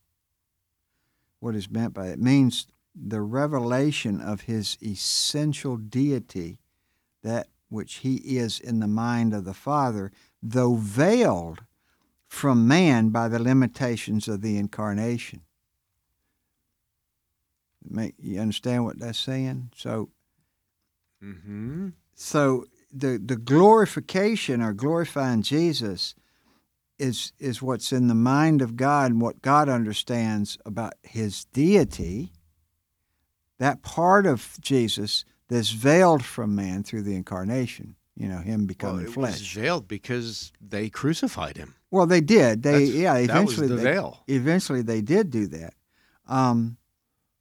What 1.38 1.54
is 1.54 1.70
meant 1.70 1.94
by 1.94 2.08
it? 2.08 2.14
it 2.14 2.20
means 2.20 2.66
the 2.96 3.20
revelation 3.20 4.20
of 4.20 4.42
his 4.42 4.76
essential 4.82 5.76
deity, 5.76 6.58
that 7.22 7.48
which 7.68 7.96
he 7.96 8.16
is 8.16 8.58
in 8.58 8.80
the 8.80 8.88
mind 8.88 9.32
of 9.32 9.44
the 9.44 9.54
Father, 9.54 10.10
though 10.42 10.74
veiled 10.74 11.60
from 12.26 12.66
man 12.66 13.10
by 13.10 13.28
the 13.28 13.38
limitations 13.38 14.26
of 14.26 14.40
the 14.40 14.56
incarnation. 14.56 15.42
Make 17.88 18.14
you 18.18 18.40
understand 18.40 18.84
what 18.84 18.98
that's 18.98 19.18
saying? 19.18 19.70
So 19.76 20.08
Mm-hmm. 21.24 21.88
so 22.14 22.66
the 22.92 23.18
the 23.24 23.36
glorification 23.36 24.60
or 24.60 24.72
glorifying 24.72 25.42
Jesus 25.42 26.14
is 26.98 27.32
is 27.38 27.60
what's 27.62 27.92
in 27.92 28.06
the 28.08 28.14
mind 28.14 28.62
of 28.62 28.76
God 28.76 29.10
and 29.10 29.20
what 29.20 29.42
God 29.42 29.68
understands 29.68 30.58
about 30.64 30.92
his 31.02 31.44
deity. 31.46 32.32
That 33.58 33.82
part 33.82 34.26
of 34.26 34.56
Jesus 34.60 35.24
that's 35.48 35.70
veiled 35.70 36.24
from 36.24 36.54
man 36.54 36.82
through 36.82 37.02
the 37.02 37.14
incarnation, 37.14 37.96
you 38.16 38.28
know, 38.28 38.38
him 38.38 38.60
Well, 38.60 38.66
becoming 38.66 39.04
was 39.06 39.14
flesh. 39.14 39.54
veiled 39.54 39.88
because 39.88 40.52
they 40.60 40.88
crucified 40.90 41.56
him. 41.56 41.74
Well, 41.90 42.06
they 42.06 42.20
did. 42.20 42.62
They 42.62 42.72
That's- 42.72 42.90
yeah, 42.90 43.14
that 43.14 43.20
was 43.20 43.30
eventually 43.54 43.68
the 43.68 43.74
they, 43.76 43.82
veil. 43.84 44.24
eventually 44.26 44.82
they 44.82 45.00
did 45.02 45.30
do 45.30 45.46
that. 45.48 45.74
Um, 46.26 46.76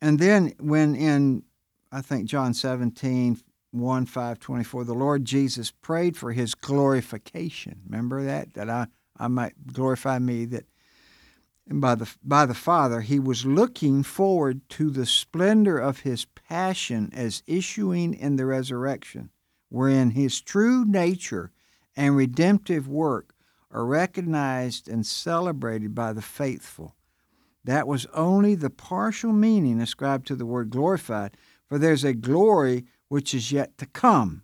and 0.02 0.19
then 0.19 0.54
when 0.60 0.96
in 0.96 1.43
I 1.91 2.02
think 2.02 2.26
John 2.26 2.54
17, 2.56 3.39
1, 3.74 4.06
5, 4.06 4.40
24, 4.40 4.84
the 4.84 4.94
Lord 4.94 5.26
Jesus 5.26 5.72
prayed 5.72 6.16
for 6.16 6.32
his 6.32 6.54
glorification. 6.54 7.82
Remember 7.86 8.24
that? 8.24 8.54
That 8.54 8.70
I, 8.70 8.88
I 9.18 9.28
might 9.28 9.74
glorify 9.74 10.20
me 10.20 10.46
that 10.46 10.66
and 11.68 11.80
by 11.80 11.96
the 11.96 12.14
by 12.24 12.46
the 12.46 12.54
Father, 12.54 13.02
he 13.02 13.20
was 13.20 13.46
looking 13.46 14.04
forward 14.04 14.68
to 14.70 14.90
the 14.90 15.06
splendor 15.06 15.80
of 15.80 16.02
his 16.02 16.26
passion 16.26 17.10
as 17.14 17.42
issuing 17.48 18.14
in 18.14 18.36
the 18.36 18.46
resurrection, 18.46 19.30
wherein 19.70 20.12
his 20.12 20.42
true 20.42 20.84
nature 20.84 21.52
and 21.96 22.18
redemptive 22.18 22.88
work 22.88 23.34
are 23.72 23.86
recognized 23.86 24.90
and 24.90 25.06
celebrated 25.06 25.96
by 25.96 26.12
the 26.12 26.22
faithful. 26.22 26.96
That 27.64 27.88
was 27.88 28.08
only 28.14 28.56
the 28.56 28.70
partial 28.70 29.32
meaning 29.32 29.80
ascribed 29.80 30.28
to 30.28 30.36
the 30.36 30.46
word 30.46 30.70
glorified, 30.70 31.38
for 31.66 31.78
there's 31.78 32.04
a 32.04 32.14
glory 32.14 32.86
which 33.13 33.36
is 33.36 33.52
yet 33.52 33.78
to 33.78 33.86
come. 33.86 34.41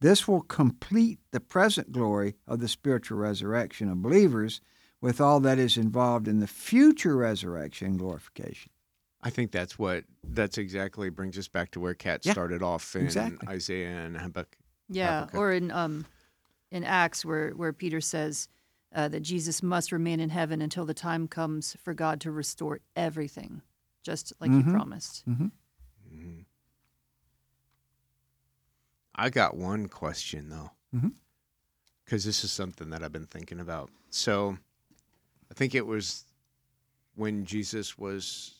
This 0.00 0.26
will 0.26 0.40
complete 0.40 1.20
the 1.30 1.38
present 1.38 1.92
glory 1.92 2.34
of 2.48 2.58
the 2.58 2.66
spiritual 2.66 3.16
resurrection 3.18 3.88
of 3.88 4.02
believers 4.02 4.60
with 5.00 5.20
all 5.20 5.38
that 5.38 5.56
is 5.60 5.76
involved 5.76 6.26
in 6.26 6.40
the 6.40 6.48
future 6.48 7.14
resurrection 7.16 7.86
and 7.86 7.98
glorification. 8.00 8.72
I 9.22 9.30
think 9.30 9.52
that's 9.52 9.78
what 9.78 10.02
that's 10.24 10.58
exactly 10.58 11.10
brings 11.10 11.38
us 11.38 11.46
back 11.46 11.70
to 11.70 11.80
where 11.80 11.94
Kat 11.94 12.26
Yeah, 12.26 12.32
started 12.32 12.60
off 12.60 12.96
in 12.96 13.04
exactly. 13.04 13.46
Isaiah 13.48 13.90
and 14.04 14.16
Habakkuk. 14.16 14.58
Yeah, 14.88 15.20
Habakkuk. 15.20 15.38
or 15.40 15.52
in 15.52 15.70
um, 15.70 16.04
in 16.72 16.82
Acts 16.82 17.24
where 17.24 17.50
where 17.50 17.72
Peter 17.72 18.00
says 18.00 18.48
uh, 18.92 19.06
that 19.06 19.20
Jesus 19.20 19.62
must 19.62 19.92
remain 19.92 20.18
in 20.18 20.30
heaven 20.30 20.60
until 20.60 20.84
the 20.84 20.92
time 21.08 21.28
comes 21.28 21.76
for 21.84 21.94
God 21.94 22.20
to 22.22 22.32
restore 22.32 22.80
everything, 22.96 23.62
just 24.02 24.32
like 24.40 24.50
Mhm. 24.50 24.64
He 24.64 24.72
promised. 24.72 25.22
Mhm. 25.28 25.52
I 29.14 29.30
got 29.30 29.56
one 29.56 29.88
question 29.88 30.48
though, 30.48 30.70
Mhm. 30.94 31.12
because 32.04 32.24
this 32.24 32.44
is 32.44 32.52
something 32.52 32.90
that 32.90 33.02
I've 33.02 33.12
been 33.12 33.26
thinking 33.26 33.60
about. 33.60 33.90
So, 34.10 34.58
I 35.50 35.54
think 35.54 35.74
it 35.74 35.86
was 35.86 36.24
when 37.14 37.44
Jesus 37.44 37.98
was 37.98 38.54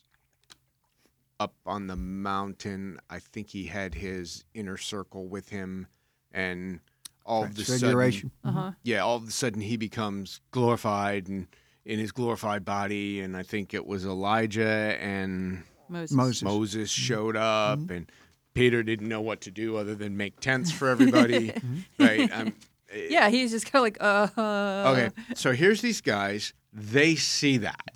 up 1.40 1.54
on 1.66 1.86
the 1.86 1.96
mountain. 1.96 3.00
I 3.10 3.18
think 3.18 3.48
he 3.50 3.66
had 3.66 3.94
his 3.94 4.44
inner 4.54 4.76
circle 4.76 5.26
with 5.26 5.48
him, 5.48 5.86
and 6.30 6.80
all 7.24 7.44
of 7.44 7.54
the 7.54 7.64
sudden, 7.64 8.32
Uh 8.44 8.52
huh. 8.52 8.72
yeah, 8.82 8.98
all 9.00 9.16
of 9.16 9.28
a 9.28 9.30
sudden 9.30 9.60
he 9.62 9.76
becomes 9.76 10.40
glorified 10.50 11.28
and 11.28 11.46
in 11.84 11.98
his 11.98 12.12
glorified 12.12 12.64
body, 12.64 13.20
and 13.20 13.36
I 13.36 13.42
think 13.42 13.74
it 13.74 13.86
was 13.86 14.04
Elijah 14.04 14.96
and 15.00 15.64
Moses. 15.88 16.16
Moses. 16.16 16.42
Moses 16.42 16.90
showed 16.90 17.36
up, 17.36 17.90
and 17.90 18.10
Peter 18.54 18.82
didn't 18.82 19.08
know 19.08 19.20
what 19.20 19.40
to 19.42 19.50
do 19.50 19.76
other 19.76 19.94
than 19.94 20.16
make 20.16 20.40
tents 20.40 20.70
for 20.70 20.88
everybody, 20.88 21.52
right? 21.98 22.30
Um, 22.32 22.54
Yeah, 23.08 23.30
he's 23.30 23.52
just 23.52 23.72
kind 23.72 23.80
of 23.80 23.84
like, 23.84 23.96
uh. 24.38 24.90
Okay, 24.92 25.10
so 25.34 25.52
here's 25.52 25.80
these 25.80 26.02
guys. 26.02 26.52
They 26.74 27.14
see 27.14 27.56
that 27.56 27.90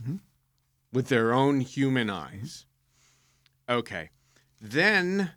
with 0.91 1.09
their 1.09 1.35
own 1.35 1.61
human 1.61 2.09
eyes. 2.09 2.65
Okay, 3.69 4.09
then 4.59 5.33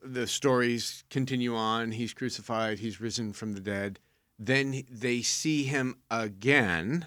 the 0.00 0.28
stories 0.28 1.02
continue 1.10 1.56
on. 1.56 1.90
He's 1.90 2.14
crucified. 2.14 2.78
He's 2.78 3.00
risen 3.00 3.32
from 3.32 3.54
the 3.54 3.60
dead. 3.60 3.98
Then 4.38 4.84
they 4.88 5.22
see 5.22 5.64
him 5.64 5.96
again. 6.08 7.06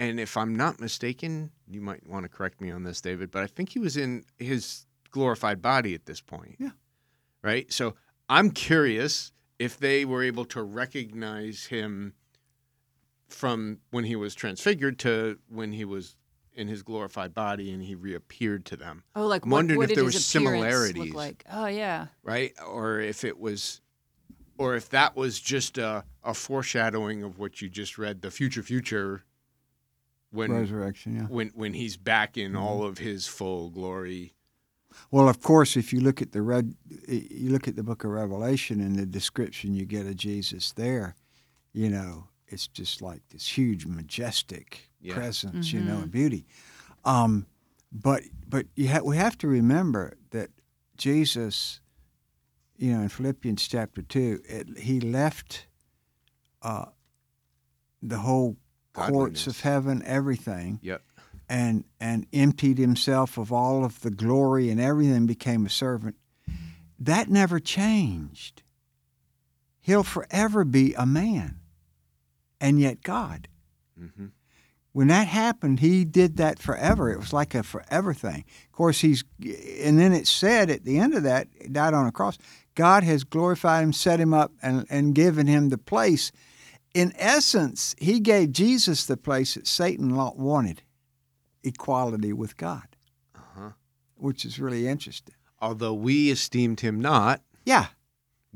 And 0.00 0.18
if 0.18 0.36
I'm 0.36 0.56
not 0.56 0.80
mistaken, 0.80 1.52
you 1.68 1.80
might 1.80 2.04
want 2.04 2.24
to 2.24 2.28
correct 2.28 2.60
me 2.60 2.72
on 2.72 2.82
this, 2.82 3.00
David, 3.00 3.30
but 3.30 3.44
I 3.44 3.46
think 3.46 3.68
he 3.68 3.78
was 3.78 3.96
in 3.96 4.24
his 4.38 4.86
glorified 5.14 5.62
body 5.62 5.94
at 5.94 6.06
this 6.06 6.20
point. 6.20 6.56
Yeah. 6.58 6.70
Right? 7.40 7.72
So 7.72 7.94
I'm 8.28 8.50
curious 8.50 9.30
if 9.60 9.78
they 9.78 10.04
were 10.04 10.24
able 10.24 10.44
to 10.46 10.62
recognize 10.62 11.66
him 11.66 12.14
from 13.28 13.78
when 13.90 14.04
he 14.04 14.16
was 14.16 14.34
transfigured 14.34 14.98
to 14.98 15.38
when 15.48 15.70
he 15.72 15.84
was 15.84 16.16
in 16.52 16.66
his 16.66 16.82
glorified 16.82 17.32
body 17.32 17.72
and 17.72 17.82
he 17.82 17.94
reappeared 17.94 18.64
to 18.66 18.76
them, 18.76 19.04
Oh, 19.14 19.26
like 19.26 19.44
I'm 19.44 19.50
what, 19.50 19.58
wondering 19.58 19.78
what 19.78 19.90
if 19.90 19.94
there 19.94 20.04
were 20.04 20.10
similarities. 20.10 20.96
Look 20.96 21.14
like? 21.14 21.44
Oh 21.50 21.66
yeah. 21.66 22.08
right? 22.24 22.52
Or 22.66 22.98
if 22.98 23.22
it 23.22 23.38
was, 23.38 23.80
or 24.58 24.74
if 24.74 24.88
that 24.90 25.14
was 25.14 25.38
just 25.38 25.78
a, 25.78 26.04
a 26.24 26.34
foreshadowing 26.34 27.22
of 27.22 27.38
what 27.38 27.62
you 27.62 27.68
just 27.68 27.98
read, 27.98 28.20
the 28.20 28.32
future 28.32 28.64
future, 28.64 29.22
when 30.32 30.50
Resurrection, 30.50 31.14
yeah. 31.14 31.22
when 31.22 31.52
when 31.54 31.72
he's 31.72 31.96
back 31.96 32.36
in 32.36 32.52
mm-hmm. 32.52 32.62
all 32.62 32.82
of 32.82 32.98
his 32.98 33.28
full 33.28 33.70
glory. 33.70 34.34
Well, 35.10 35.28
of 35.28 35.40
course, 35.40 35.76
if 35.76 35.92
you 35.92 36.00
look 36.00 36.20
at 36.22 36.32
the 36.32 36.42
red, 36.42 36.74
you 37.08 37.50
look 37.50 37.68
at 37.68 37.76
the 37.76 37.82
Book 37.82 38.04
of 38.04 38.10
Revelation 38.10 38.80
and 38.80 38.96
the 38.96 39.06
description 39.06 39.74
you 39.74 39.84
get 39.84 40.06
of 40.06 40.16
Jesus 40.16 40.72
there, 40.72 41.14
you 41.72 41.88
know, 41.88 42.28
it's 42.48 42.66
just 42.68 43.00
like 43.02 43.22
this 43.30 43.46
huge, 43.58 43.86
majestic 43.86 44.90
Yeah. 45.00 45.14
presence, 45.14 45.72
you 45.72 45.80
know, 45.82 46.00
and 46.00 46.10
beauty. 46.10 46.46
Um, 47.04 47.46
but 47.92 48.22
but 48.48 48.66
you 48.74 48.88
ha- 48.88 49.02
we 49.04 49.16
have 49.16 49.36
to 49.38 49.48
remember 49.48 50.16
that 50.30 50.50
Jesus, 50.96 51.80
you 52.76 52.92
know, 52.92 53.02
in 53.02 53.08
Philippians 53.08 53.66
chapter 53.68 54.02
two, 54.02 54.40
it, 54.48 54.78
he 54.78 55.00
left 55.00 55.66
uh, 56.62 56.86
the 58.02 58.18
whole 58.18 58.56
courts 58.92 59.10
Godliness. 59.12 59.46
of 59.48 59.60
heaven, 59.60 60.02
everything, 60.06 60.78
Yep. 60.82 61.02
And 61.48 61.84
and 62.00 62.26
emptied 62.32 62.78
himself 62.78 63.38
of 63.38 63.52
all 63.52 63.84
of 63.84 64.00
the 64.00 64.10
glory 64.10 64.70
and 64.70 64.80
everything 64.80 65.26
became 65.26 65.66
a 65.66 65.70
servant. 65.70 66.16
That 66.98 67.28
never 67.28 67.60
changed. 67.60 68.62
He'll 69.80 70.02
forever 70.02 70.64
be 70.64 70.94
a 70.94 71.06
man 71.06 71.60
and 72.60 72.80
yet 72.80 73.02
god. 73.02 73.48
Hmm 73.98 74.26
when 74.94 75.08
that 75.08 75.26
happened 75.26 75.80
he 75.80 76.04
did 76.04 76.38
that 76.38 76.58
forever. 76.58 77.10
It 77.10 77.18
was 77.18 77.32
like 77.32 77.54
a 77.54 77.62
forever 77.62 78.14
thing. 78.14 78.44
Of 78.66 78.72
course 78.72 79.00
he's 79.00 79.24
and 79.82 79.98
then 79.98 80.14
it 80.14 80.26
said 80.26 80.70
at 80.70 80.84
the 80.84 80.98
end 80.98 81.14
of 81.14 81.24
that 81.24 81.48
he 81.60 81.68
died 81.68 81.92
on 81.92 82.06
a 82.06 82.12
cross 82.12 82.38
god 82.74 83.02
has 83.02 83.24
glorified 83.24 83.84
him 83.84 83.92
set 83.92 84.18
him 84.18 84.32
up 84.32 84.52
and, 84.62 84.86
and 84.88 85.14
given 85.14 85.46
him 85.46 85.68
the 85.68 85.78
place. 85.78 86.32
In 86.94 87.12
essence 87.18 87.94
he 87.98 88.20
gave 88.20 88.52
jesus 88.52 89.04
the 89.04 89.18
place 89.18 89.54
that 89.54 89.66
satan 89.66 90.14
wanted 90.14 90.82
equality 91.64 92.32
with 92.32 92.56
god 92.56 92.88
Uh-huh. 93.34 93.70
which 94.16 94.44
is 94.44 94.58
really 94.60 94.86
interesting 94.88 95.34
Although 95.60 95.94
we 95.94 96.30
esteemed 96.30 96.80
him 96.80 97.00
not, 97.00 97.40
yeah 97.64 97.86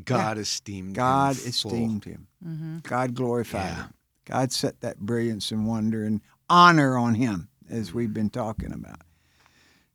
God 0.04 0.36
esteemed 0.38 0.94
god 0.94 1.36
him 1.36 1.52
full. 1.52 1.70
esteemed 1.72 2.04
him 2.04 2.26
Mm-hmm. 2.46 2.78
god 2.84 3.14
glorified 3.14 3.64
Yeah. 3.76 3.84
him 3.86 3.94
god 4.26 4.52
set 4.52 4.80
that 4.80 4.98
brilliance 5.00 5.50
and 5.50 5.66
wonder 5.66 6.04
and 6.04 6.20
honor 6.48 6.96
on 6.96 7.14
him 7.14 7.48
as 7.70 7.92
we've 7.94 8.12
been 8.14 8.30
talking 8.30 8.72
about 8.72 9.00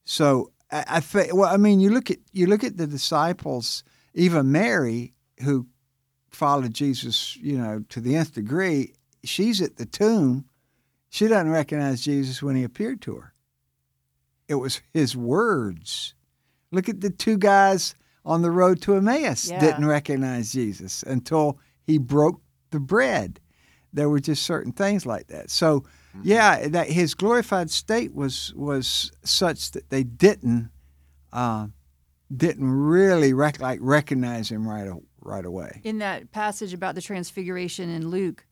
so 0.03 0.51
i, 0.71 0.83
I 0.87 0.99
thi- 0.99 1.31
well 1.31 1.49
i 1.53 1.57
mean 1.57 1.79
you 1.79 1.89
look 1.91 2.11
at 2.11 2.17
you 2.31 2.47
look 2.47 2.63
at 2.63 2.77
the 2.77 2.87
disciples 2.87 3.83
even 4.13 4.51
mary 4.51 5.13
who 5.43 5.67
followed 6.31 6.73
jesus 6.73 7.35
you 7.37 7.57
know 7.57 7.83
to 7.89 8.01
the 8.01 8.15
nth 8.15 8.33
degree 8.33 8.93
she's 9.23 9.61
at 9.61 9.77
the 9.77 9.85
tomb 9.85 10.45
she 11.13 11.27
doesn't 11.27 11.51
recognize 11.51 12.01
jesus 12.01 12.41
when 12.41 12.55
he 12.55 12.63
appeared 12.63 12.99
to 13.01 13.15
her. 13.17 13.33
It 14.47 14.55
was 14.55 14.81
his 14.93 15.15
words. 15.15 16.15
Look 16.71 16.89
at 16.89 17.01
the 17.01 17.09
two 17.11 17.37
guys 17.37 17.93
on 18.25 18.41
the 18.41 18.49
road 18.51 18.81
to 18.81 18.95
emmaus 18.95 19.47
Yeah. 19.49 19.59
didn't 19.59 19.85
recognize 19.85 20.51
jesus 20.53 21.03
until 21.03 21.59
he 21.85 21.97
broke 21.99 22.41
the 22.71 22.79
bread. 22.79 23.39
There 23.93 24.09
were 24.09 24.19
just 24.19 24.41
certain 24.43 24.71
things 24.71 25.05
like 25.05 25.27
that. 25.27 25.49
So 25.51 25.83
yeah 26.23 26.67
that 26.67 26.87
his 26.89 27.13
glorified 27.15 27.69
state 27.71 28.13
was 28.13 28.53
was 28.55 29.11
such 29.23 29.71
that 29.71 29.89
they 29.89 30.03
didn't 30.03 30.69
uh, 31.31 31.67
didn't 32.35 32.71
really 32.71 33.33
rec- 33.33 33.59
like 33.59 33.79
recognize 33.81 34.49
him 34.49 34.67
right 34.67 34.87
a- 34.87 35.01
right 35.21 35.45
away. 35.45 35.81
In 35.83 35.99
that 35.99 36.31
passage 36.31 36.73
about 36.73 36.95
the 36.95 37.01
transfiguration 37.01 37.89
in 37.89 38.09
Luke, 38.09 38.45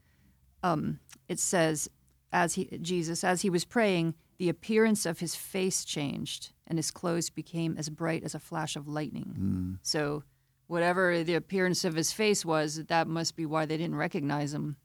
um, 0.64 0.98
it 1.28 1.38
says, 1.38 1.88
as 2.32 2.54
he 2.54 2.64
Jesus, 2.80 3.22
as 3.24 3.42
he 3.42 3.50
was 3.50 3.64
praying, 3.64 4.14
the 4.38 4.48
appearance 4.48 5.06
of 5.06 5.20
his 5.20 5.34
face 5.34 5.84
changed, 5.84 6.52
and 6.66 6.78
his 6.78 6.90
clothes 6.90 7.30
became 7.30 7.76
as 7.78 7.88
bright 7.88 8.24
as 8.24 8.34
a 8.34 8.40
flash 8.40 8.76
of 8.76 8.88
lightning. 8.88 9.34
Hmm. 9.36 9.72
So, 9.82 10.24
whatever 10.66 11.22
the 11.22 11.34
appearance 11.34 11.84
of 11.84 11.94
his 11.94 12.12
face 12.12 12.44
was, 12.44 12.84
that 12.86 13.06
must 13.06 13.36
be 13.36 13.46
why 13.46 13.66
they 13.66 13.76
didn't 13.76 13.96
recognize 13.96 14.54
him. 14.54 14.76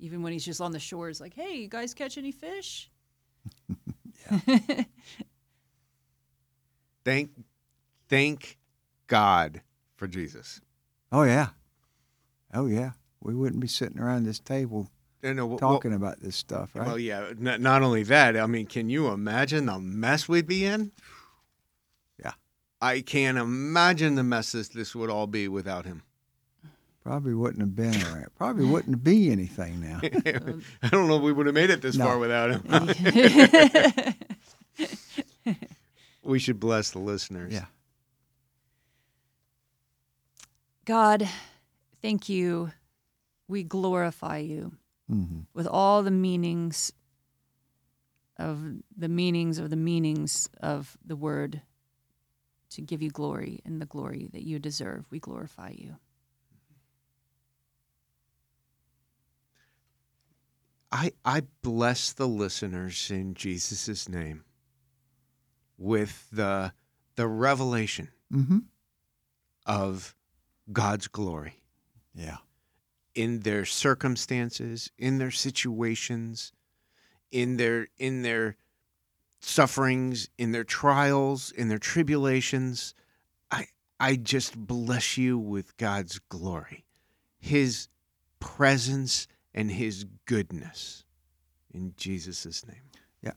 Even 0.00 0.22
when 0.22 0.32
he's 0.32 0.44
just 0.44 0.60
on 0.60 0.72
the 0.72 0.78
shores, 0.78 1.20
like, 1.20 1.34
hey, 1.34 1.56
you 1.56 1.68
guys 1.68 1.94
catch 1.94 2.18
any 2.18 2.30
fish? 2.32 2.90
Thank, 7.08 7.30
thank 8.10 8.58
God 9.06 9.62
for 9.96 10.06
Jesus. 10.06 10.60
Oh 11.10 11.22
yeah. 11.22 11.48
Oh 12.52 12.66
yeah. 12.66 12.90
We 13.22 13.34
wouldn't 13.34 13.62
be 13.62 13.66
sitting 13.66 13.98
around 13.98 14.24
this 14.24 14.38
table 14.38 14.90
You 15.22 15.34
know, 15.34 15.46
well- 15.46 15.58
talking 15.58 15.92
about 15.92 16.20
this 16.20 16.36
stuff, 16.36 16.70
right? 16.74 16.86
Well, 16.86 16.98
yeah. 16.98 17.30
N- 17.30 17.60
not 17.62 17.82
only 17.82 18.04
that, 18.04 18.36
I 18.36 18.46
mean, 18.46 18.66
can 18.66 18.88
you 18.88 19.08
imagine 19.08 19.66
the 19.66 19.78
mess 19.78 20.28
we'd 20.28 20.46
be 20.46 20.64
in? 20.64 20.92
Yeah. 22.22 22.32
I 22.80 23.00
can't 23.00 23.36
imagine 23.38 24.14
the 24.14 24.22
messes 24.22 24.68
this 24.68 24.94
would 24.94 25.10
all 25.10 25.26
be 25.26 25.48
without 25.48 25.84
him. 25.86 26.02
Probably 27.02 27.34
wouldn't 27.34 27.60
have 27.60 27.74
been 27.74 28.00
around. 28.02 28.28
Probably 28.36 28.64
wouldn't 28.66 29.02
be 29.02 29.30
anything 29.30 29.80
now. 29.80 30.00
I 30.82 30.88
don't 30.90 31.08
know 31.08 31.16
if 31.16 31.22
we 31.22 31.32
would 31.32 31.46
have 31.46 31.54
made 31.54 31.70
it 31.70 31.80
this 31.80 31.96
No. 31.96 32.04
far 32.04 32.18
without 32.18 32.50
him. 32.50 34.14
we 36.22 36.38
should 36.38 36.60
bless 36.60 36.90
the 36.90 36.98
listeners. 36.98 37.52
Yeah. 37.52 37.64
God, 40.84 41.28
thank 42.02 42.28
you. 42.28 42.72
We 43.48 43.62
glorify 43.62 44.38
you 44.38 44.72
hmm 45.08 45.40
with 45.54 45.66
all 45.66 46.02
the 46.02 46.10
meanings 46.10 46.92
of 48.36 48.62
the 48.96 49.08
meanings 49.08 49.58
of 49.58 49.70
the 49.70 49.76
meanings 49.76 50.48
of 50.60 50.96
the 51.04 51.16
word 51.16 51.62
to 52.70 52.82
give 52.82 53.02
you 53.02 53.10
glory 53.10 53.60
and 53.64 53.80
the 53.80 53.86
glory 53.86 54.28
that 54.32 54.42
you 54.44 54.58
deserve. 54.58 55.06
We 55.10 55.18
glorify 55.18 55.72
you. 55.76 55.96
I, 60.90 61.12
I 61.24 61.42
bless 61.62 62.12
the 62.12 62.26
listeners 62.26 63.10
in 63.10 63.34
Jesus' 63.34 64.08
name 64.08 64.44
with 65.76 66.28
the, 66.32 66.72
the 67.16 67.26
revelation 67.26 68.08
hmm 68.30 68.58
of 69.66 70.14
God's 70.72 71.08
glory 71.08 71.54
Yeah. 72.14 72.38
In 73.18 73.40
their 73.40 73.64
circumstances, 73.64 74.92
in 74.96 75.18
their 75.18 75.32
situations, 75.32 76.52
in 77.32 77.56
their 77.56 77.88
in 77.98 78.22
their 78.22 78.56
sufferings, 79.40 80.28
in 80.38 80.52
their 80.52 80.62
trials, 80.62 81.50
in 81.50 81.66
their 81.66 81.80
tribulations. 81.80 82.94
I 83.50 83.66
I 83.98 84.14
just 84.14 84.56
bless 84.56 85.18
you 85.18 85.36
with 85.36 85.76
God's 85.78 86.20
glory. 86.28 86.84
His 87.40 87.88
presence 88.38 89.26
and 89.52 89.72
his 89.72 90.06
goodness 90.26 91.04
in 91.74 91.94
Jesus' 91.96 92.64
name. 92.68 92.84
Yeah. 93.20 93.32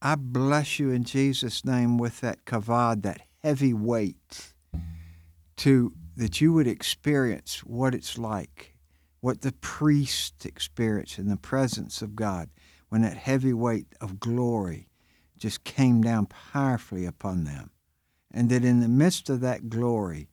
I 0.00 0.14
bless 0.14 0.78
you 0.78 0.92
in 0.92 1.04
Jesus' 1.04 1.62
name 1.62 1.98
with 1.98 2.22
that 2.22 2.46
kavod, 2.46 3.02
that 3.02 3.20
heavy 3.42 3.74
weight, 3.74 4.54
to 5.58 5.92
that 6.16 6.40
you 6.40 6.54
would 6.54 6.66
experience 6.66 7.58
what 7.64 7.94
it's 7.94 8.16
like, 8.16 8.69
what 9.20 9.42
the 9.42 9.52
priest 9.52 10.46
experienced 10.46 11.18
in 11.18 11.28
the 11.28 11.36
presence 11.36 12.02
of 12.02 12.16
God, 12.16 12.48
when 12.88 13.02
that 13.02 13.16
heavy 13.16 13.52
weight 13.52 13.86
of 14.00 14.18
glory 14.20 14.88
just 15.38 15.64
came 15.64 16.02
down 16.02 16.26
powerfully 16.26 17.04
upon 17.06 17.44
them. 17.44 17.70
And 18.30 18.48
that 18.50 18.64
in 18.64 18.80
the 18.80 18.88
midst 18.88 19.28
of 19.28 19.40
that 19.40 19.68
glory, 19.68 20.28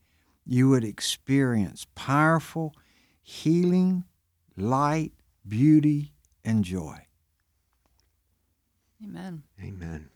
you 0.45 0.69
would 0.69 0.83
experience 0.83 1.85
powerful 1.95 2.73
healing, 3.21 4.05
light, 4.55 5.11
beauty, 5.47 6.13
and 6.43 6.63
joy. 6.63 7.07
Amen. 9.03 9.43
Amen. 9.61 10.09